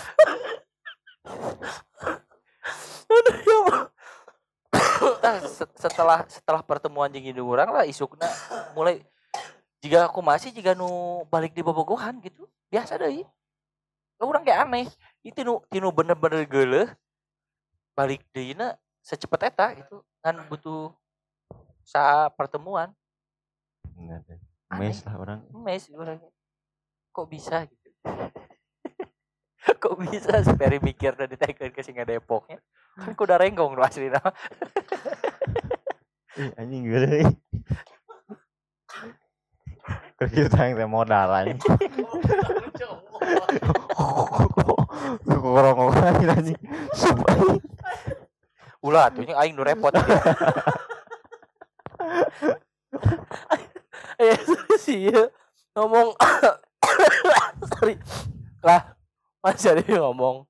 [5.48, 8.28] Se- setelah setelah pertemuan jeung indung urang lah isukna
[8.74, 9.04] mulai
[9.84, 13.26] jika aku masih jika nu balik di bobogohan gitu biasa deh.
[14.18, 14.88] Orang kayak aneh.
[15.22, 16.90] Itu nu tinu bener-bener geuleuh
[17.94, 20.02] balik deuna secepat eta gitu.
[20.22, 20.94] Kan butuh
[21.86, 22.92] sa pertemuan.
[24.78, 25.40] Mes lah orang.
[25.54, 26.20] Mes orang.
[27.14, 27.90] Kok bisa gitu?
[29.84, 32.58] Kok bisa seperi mikir dan ditekan ke singa Depoknya.
[32.98, 34.10] Kan kuda renggong lu asli
[36.38, 37.26] ih anjing gue
[40.28, 41.60] Kerja tayang teh modal anjing.
[45.48, 45.96] Korong
[46.28, 46.60] anjing.
[46.92, 47.64] Sumpah.
[48.88, 49.92] ulah tuh ini aing nu repot
[54.18, 54.34] Eh
[54.82, 55.30] sih ya
[55.78, 56.16] ngomong
[57.70, 58.02] sorry
[58.66, 58.98] lah
[59.46, 60.42] masih ada yang ngomong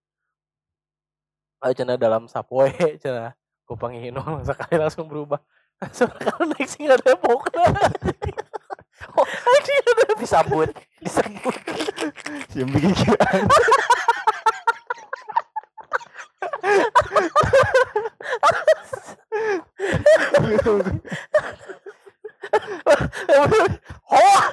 [1.60, 2.72] ah cina dalam sapoe
[3.04, 3.36] cina
[3.68, 5.44] ku pangino sekali langsung berubah
[5.84, 6.08] depok
[6.40, 7.52] oh naik singa depok
[10.28, 10.70] disambut.
[11.08, 11.56] Disambut.
[12.52, 13.48] Siam bikin kiraan.
[24.12, 24.44] oh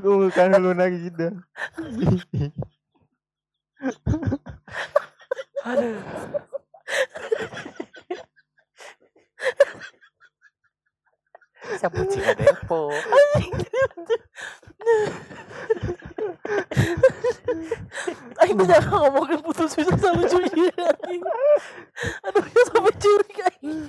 [0.00, 1.28] Gue kan lu lagi gitu.
[11.78, 12.90] sambut singa Depok
[18.38, 21.22] Aing tuh jangan ngomongin putus bisa sama cuy anjing.
[22.24, 23.82] Aduh ya sampai curi aing.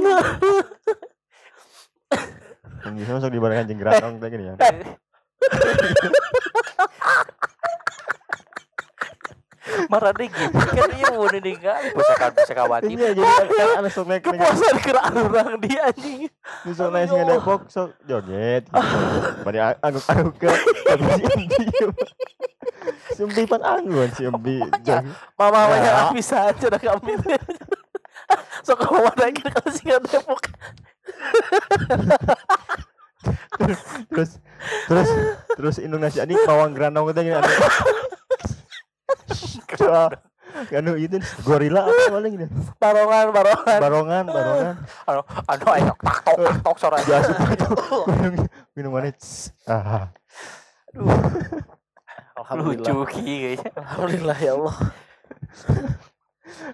[0.00, 0.22] Nah,
[9.90, 11.82] marah deh gitu kan iya mau ninggal
[12.80, 16.20] wati Iya jadi kan kan sok naik naik Kepuasan kira orang dia anjing.
[16.66, 18.62] sok naik sing Depok sok joget.
[18.64, 18.80] gitu.
[19.44, 20.48] Bari anu anu ke
[20.88, 21.22] tapi si
[21.78, 22.06] Embi.
[23.10, 24.56] Si Embi pan anggun si Embi.
[24.80, 25.04] joget.
[25.36, 26.08] Mama Ya.
[26.10, 27.14] bisa aja dah kami.
[28.62, 30.42] So kalau mau naik ke sih Depok.
[34.08, 34.30] Terus
[34.86, 35.08] terus
[35.50, 37.50] terus Indonesia ini pawang granong itu gini anu.
[40.78, 42.46] Anu itu gorila apa paling gitu.
[42.76, 43.78] Barongan, barongan.
[43.80, 44.74] Barongan, barongan.
[45.08, 47.66] anu anu ayo tak tok tak tok suara Biasa itu
[48.08, 48.34] minum
[48.76, 49.12] minumannya.
[49.16, 49.52] tss.
[49.68, 50.10] Ah.
[52.58, 54.76] lucu ki kayaknya Alhamdulillah ya Allah.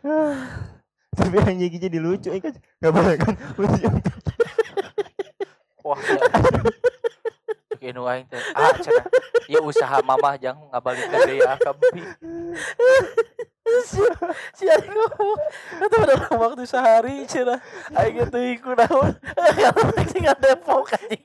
[1.17, 3.89] Tapi yang gigi jadi lucu ini kan nggak boleh kan lucu.
[5.85, 6.21] wah ya
[7.77, 8.41] Oke, nu aing teh.
[8.57, 9.05] Ah, cenah.
[9.53, 12.01] Ya usaha mamah jang ngabalikeun deui akampi.
[14.55, 15.41] Si Ari ngomong,
[15.83, 17.59] itu udah waktu sehari cina.
[17.99, 19.13] Aing itu ikut naon.
[19.19, 21.25] Kalau sing Depok anjing.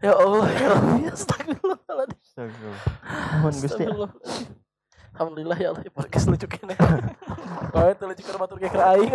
[0.00, 2.18] Ya Allah, ya Allah, ya astagfirullahaladzim.
[2.24, 2.82] Astagfirullah.
[3.42, 3.84] Mohon Gusti.
[5.10, 6.78] Alhamdulillah ya Allah, podcast lucu kene.
[7.74, 9.12] Kau itu lucu keur batur keur aing.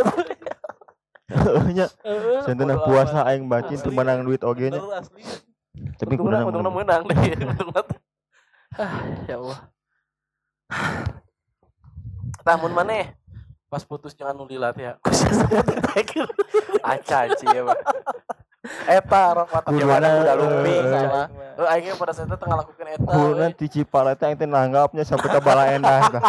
[1.73, 4.77] Nya Heeh, sentena puasa aing bacin menang duit oge nya.
[4.77, 5.25] Bener, asli.
[5.97, 7.33] Tapi kudu untungna menang deh.
[8.75, 9.59] Ah, ya Allah.
[12.43, 13.15] Tamun mana?
[13.71, 14.99] Pas putus jangan nulilat ya.
[16.85, 17.79] Acan sih ya, Pak.
[18.89, 21.27] Eta rok mata Kudu gimana na- udah lumping eh, salah.
[21.29, 23.11] Eh aing pada saat itu tengah lakukan eta.
[23.13, 23.45] We.
[23.53, 26.23] di Cipala teh aing teh nanggapnya sampai ke Balaendah tah.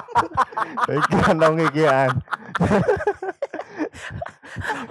[0.84, 2.12] Baik kandong gigian.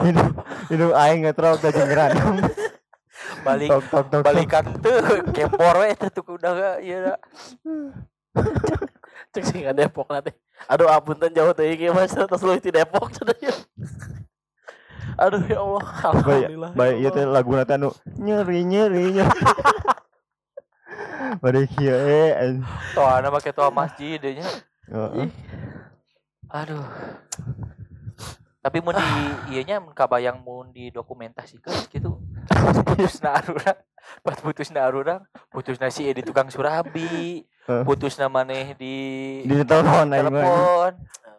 [0.02, 0.32] Hidup
[0.74, 2.38] hidup aing ngetrok ka jeung granong.
[3.46, 4.22] Balik Tok tok tok.
[4.26, 7.14] balikan tuh kempor we teh tuh udah ga ieu da.
[9.30, 10.34] Cek sing Depok nanti.
[10.66, 13.54] Aduh apunten jauh teh ieu Mas terus lu di Depok cenah ya.
[15.22, 15.86] Aduh ya Allah.
[15.86, 16.72] Baik Alhamdulillah.
[16.74, 17.36] ya baik ieu teh Allah.
[17.38, 19.38] laguna teh anu nyeri nyeri nyeri.
[21.46, 22.58] Bade kieu eh.
[22.98, 24.50] Toana make toa masjid nya.
[24.90, 25.30] Heeh.
[26.50, 26.82] Aduh.
[28.66, 29.06] Tapi mun di
[29.54, 32.18] ieu nya mun kabayang mun didokumentasikeun gitu.
[32.46, 33.80] Pas putusna arurang,
[34.22, 38.96] pas putusna arurang, putusna si di tukang surabi, putusna maneh di
[39.46, 40.92] Di telepon telepon.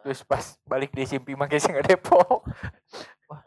[0.03, 2.47] Terus pas balik di simpi make sing Depok.
[3.27, 3.41] Wah,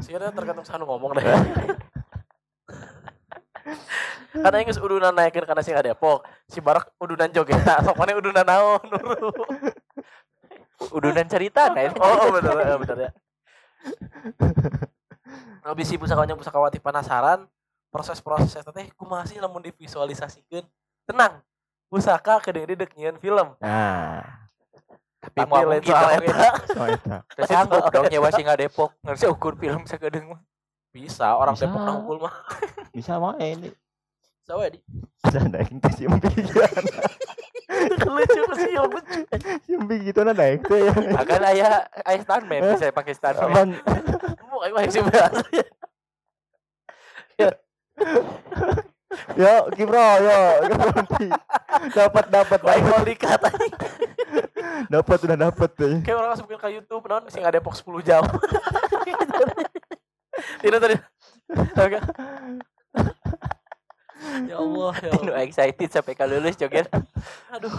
[0.00, 1.24] Sekarang tergantung sanu ngomong deh.
[4.38, 7.60] Karena yang geus udunan naikkeun kana sing Depok, si Barak udunan joget.
[7.84, 8.84] Sok mana udunan naon?
[10.94, 11.96] Udunan cerita nah ini.
[11.98, 13.10] Oh, oh eh, bener ya.
[15.68, 17.44] Lebih si pusakawanya pusakawati penasaran
[17.88, 20.64] proses-proses teh kumaha sih lamun divisualisasikeun.
[21.04, 21.40] Tenang.
[21.88, 23.56] Pusaka kedeng dek nyieun film.
[23.64, 24.20] Nah,
[25.18, 26.50] Tapi mau lain mungkin soal dong, eta.
[26.68, 27.16] so eta.
[27.48, 30.40] Sanggup dong nyewa singa Depok ngerti ukur film sakedeung mah.
[30.92, 31.64] Bisa orang Bisa.
[31.66, 32.34] Depok na unggul mah.
[32.92, 33.70] Bisa main di.
[34.44, 34.80] Sawe di.
[35.24, 36.60] Ada yang teh simpi gitu.
[38.14, 39.20] Lucu sih lucu.
[39.66, 40.92] Simpi gitu na daek teh ya.
[41.18, 41.68] Akan aya
[42.04, 43.78] aya stuntman bisa pakai stuntman.
[44.48, 45.44] Mau mah sih biasa.
[49.38, 51.28] Yo, Kibro, yo, ganti.
[51.94, 53.74] Dapat dapat dapat mau dikat anjing.
[54.92, 55.94] dapat sudah dapat teh.
[56.04, 58.22] Kayak orang masukin ke YouTube non sing ada Depok 10 jam.
[60.62, 60.96] Tidak tadi.
[64.48, 65.34] Ya Allah, ya Allah.
[65.44, 66.86] excited sampai ka lulus joget.
[67.54, 67.72] Aduh.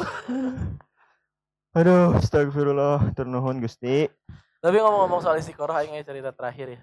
[1.77, 4.09] Aduh, astagfirullah, turnuhun Gusti.
[4.59, 6.81] Tapi ngomong-ngomong soal istiqoroh aing cerita terakhir ya.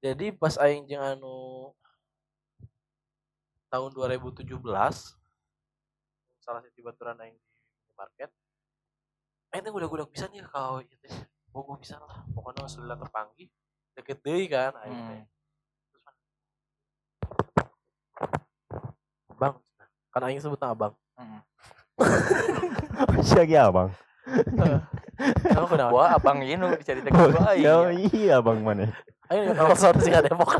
[0.00, 1.72] Jadi pas aing jeung anu
[3.70, 4.46] tahun 2017
[6.40, 7.36] salah satu baturan aing
[7.86, 8.30] di market.
[9.50, 11.14] Aing teh udah-udah bisa nih kau ieu teh.
[11.50, 12.22] Bogo bisa lah.
[12.30, 13.50] Pokoknya selila terpanggih
[13.98, 15.20] deket deui kan aing teh.
[15.20, 15.28] Hmm.
[15.90, 16.20] Terus mana?
[19.40, 19.54] Bang,
[20.12, 20.94] kan aing sebutna abang.
[21.16, 21.40] Hmm.
[23.24, 23.90] Sia ge abang.
[25.54, 25.92] Kamu kenapa?
[25.92, 28.08] Wah, abang ini diceritakan gua Ya aing.
[28.14, 28.88] iya abang mana?
[29.28, 30.58] Ayo kalau soal sing Depok.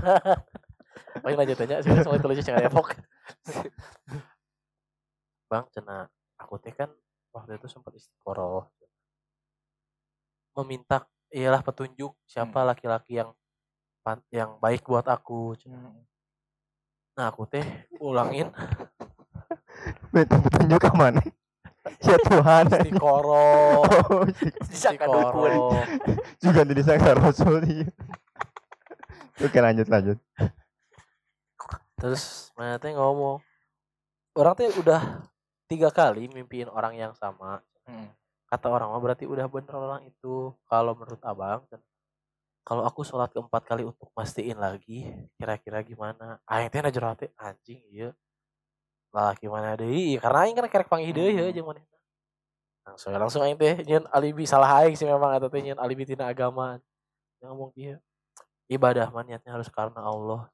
[1.27, 2.95] Ayo lanjut aja, sih soal tulis sing Depok.
[5.51, 6.07] Bang, cena
[6.39, 6.91] aku teh kan
[7.35, 8.69] waktu itu sempat istiqoroh.
[10.59, 13.31] Meminta ialah petunjuk siapa laki-laki yang
[14.35, 15.55] yang baik buat aku.
[15.57, 15.79] cenah.
[15.79, 16.10] Hmm.
[17.21, 17.61] Nah, aku teh
[18.01, 18.49] ulangin
[20.17, 21.21] petunjuk ke mana?
[22.01, 22.65] Ya Tuhan.
[22.65, 23.85] istiqoroh.
[23.85, 24.25] Oh,
[24.73, 25.53] Disangka dukun.
[25.53, 25.85] Istiqoroh.
[26.49, 27.93] juga di disangka Rasul iya.
[29.37, 30.17] Oke lanjut lanjut.
[32.01, 33.45] Terus mana teh ngomong,
[34.41, 35.21] orang teh udah
[35.69, 38.09] tiga kali mimpiin orang yang sama Hmm.
[38.49, 41.85] kata orang mah berarti udah bener orang itu kalau menurut abang dan
[42.71, 45.03] kalau aku sholat keempat kali untuk mastiin lagi
[45.35, 46.39] kira-kira gimana?
[46.47, 48.15] Aing teh najero teh anjing iya.
[49.11, 50.15] Lah gimana deh?
[50.23, 51.55] Karena aing kan kerek panggil deui ya Hmm.
[51.59, 51.99] jeung manehna
[52.87, 56.31] langsung langsung aing teh nyeun alibi salah aing sih memang atau teh nyeun alibi tina
[56.31, 56.79] agama
[57.43, 57.99] yang ngomong dia
[58.71, 60.47] ibadah mah niatnya harus karena Allah.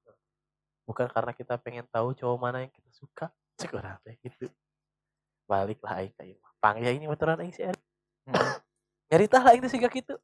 [0.89, 3.29] Bukan karena kita pengen tahu cowok mana yang kita suka.
[3.61, 4.49] Cek orang teh gitu.
[5.45, 7.77] Baliklah aing ka ieu mah panggil ini motoran aing si Eri
[8.27, 8.59] Hmm.
[9.07, 10.19] nyarita lah itu sih gitu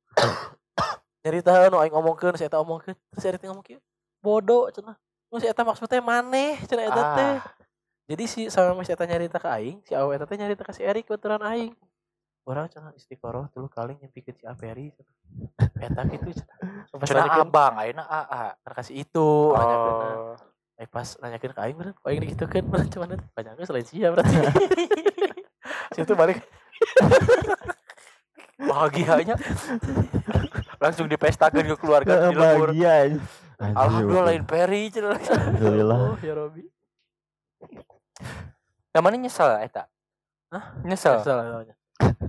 [1.23, 2.99] nyarita nu aing omongkeun saya omongkeun.
[3.15, 3.81] Terus teh ngomong kieu
[4.23, 4.99] bodoh cenah.
[5.31, 7.35] Nu si eta maksudnya maneh cenah eta teh.
[7.39, 7.41] Ah.
[8.11, 10.83] jadi si sama si eta nyarita ke aing si awe eta teh nyarita ke si
[10.83, 11.73] Eri kebetulan aing.
[12.43, 15.15] Orang cenah istiqoroh dulu kali nyempikeun si Aperi cenah.
[15.79, 16.57] Eta gitu cenah.
[16.91, 18.45] Pas Cenah abang, ayeuna AA.
[18.59, 19.31] kan kasih itu.
[19.55, 20.35] Oh.
[20.77, 22.67] Eh pas nanyakeun ke aing bener aing digitukeun?
[22.67, 24.35] Bener cuman banyak selain sia berarti.
[25.97, 26.41] Situ balik
[28.69, 29.37] Bahagianya.
[30.83, 32.71] Langsung dipestakeun ke keluarga di lembur.
[32.75, 33.21] bahagia
[33.63, 34.91] Alhamdulillah lain peri.
[34.91, 36.67] Alhamdulillah oh ya Robi
[38.93, 39.87] Namanya nyesel eta.
[40.51, 40.65] Hah?
[40.83, 41.23] Nyesel.
[41.23, 41.75] salah namanya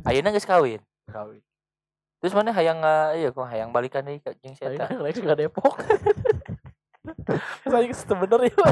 [0.05, 0.79] Ayeuna geus kawin.
[1.09, 1.41] Kawin.
[2.21, 4.87] Terus mana hayang uh, iya kok hayang balikan deui ka jeung si eta.
[4.95, 5.75] lagi suka Depok
[7.67, 8.67] saya bener ya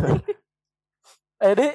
[1.42, 1.72] eh deh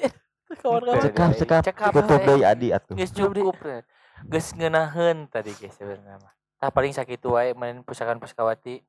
[0.63, 1.61] kawan-kawan Cekap, cekap,
[1.91, 1.91] Cekap,
[2.23, 2.39] eh.
[2.47, 2.95] adi atuh.
[2.95, 3.83] Cukup teh.
[4.25, 6.33] Geus ngeunaheun tadi geus sebenarnya mah.
[6.57, 8.81] Tah paling sakitu wae main pusakan puskawati.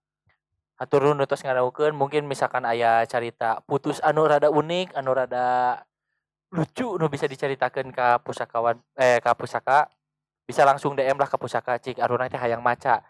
[0.80, 5.82] Hatur nuhun tos ngaraukeun mungkin misalkan aya carita putus anu rada unik, anu rada
[6.48, 9.92] lucu nu bisa diceritakeun ka pusakawan eh ka pusaka
[10.48, 13.04] bisa langsung DM lah ke pusaka cik arurang teh hayang maca.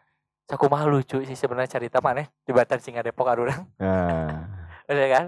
[0.49, 2.51] Sakumaha lucu sih sebenarnya cerita maneh di
[2.83, 3.69] Singa Depok arurang.
[3.79, 4.49] Nah,
[4.89, 5.25] Bener kan?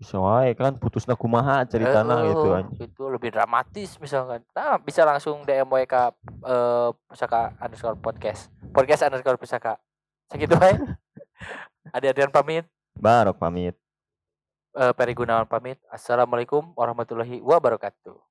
[0.00, 2.78] Bisa wae kan putusna kumaha ceritana Eh, gitu anjing.
[2.82, 4.40] itu lebih dramatis misalkan.
[4.50, 8.48] Nah bisa langsung DM we ka eh, pusaka underscore podcast.
[8.66, 9.76] Podcast underscore pusaka.
[10.26, 10.72] Segitu wae.
[11.94, 12.64] Ada Adrian pamit.
[12.94, 13.76] Barok pamit.
[14.72, 15.76] eh, Peri Gunawan pamit.
[15.86, 18.29] Assalamualaikum warahmatullahi wabarakatuh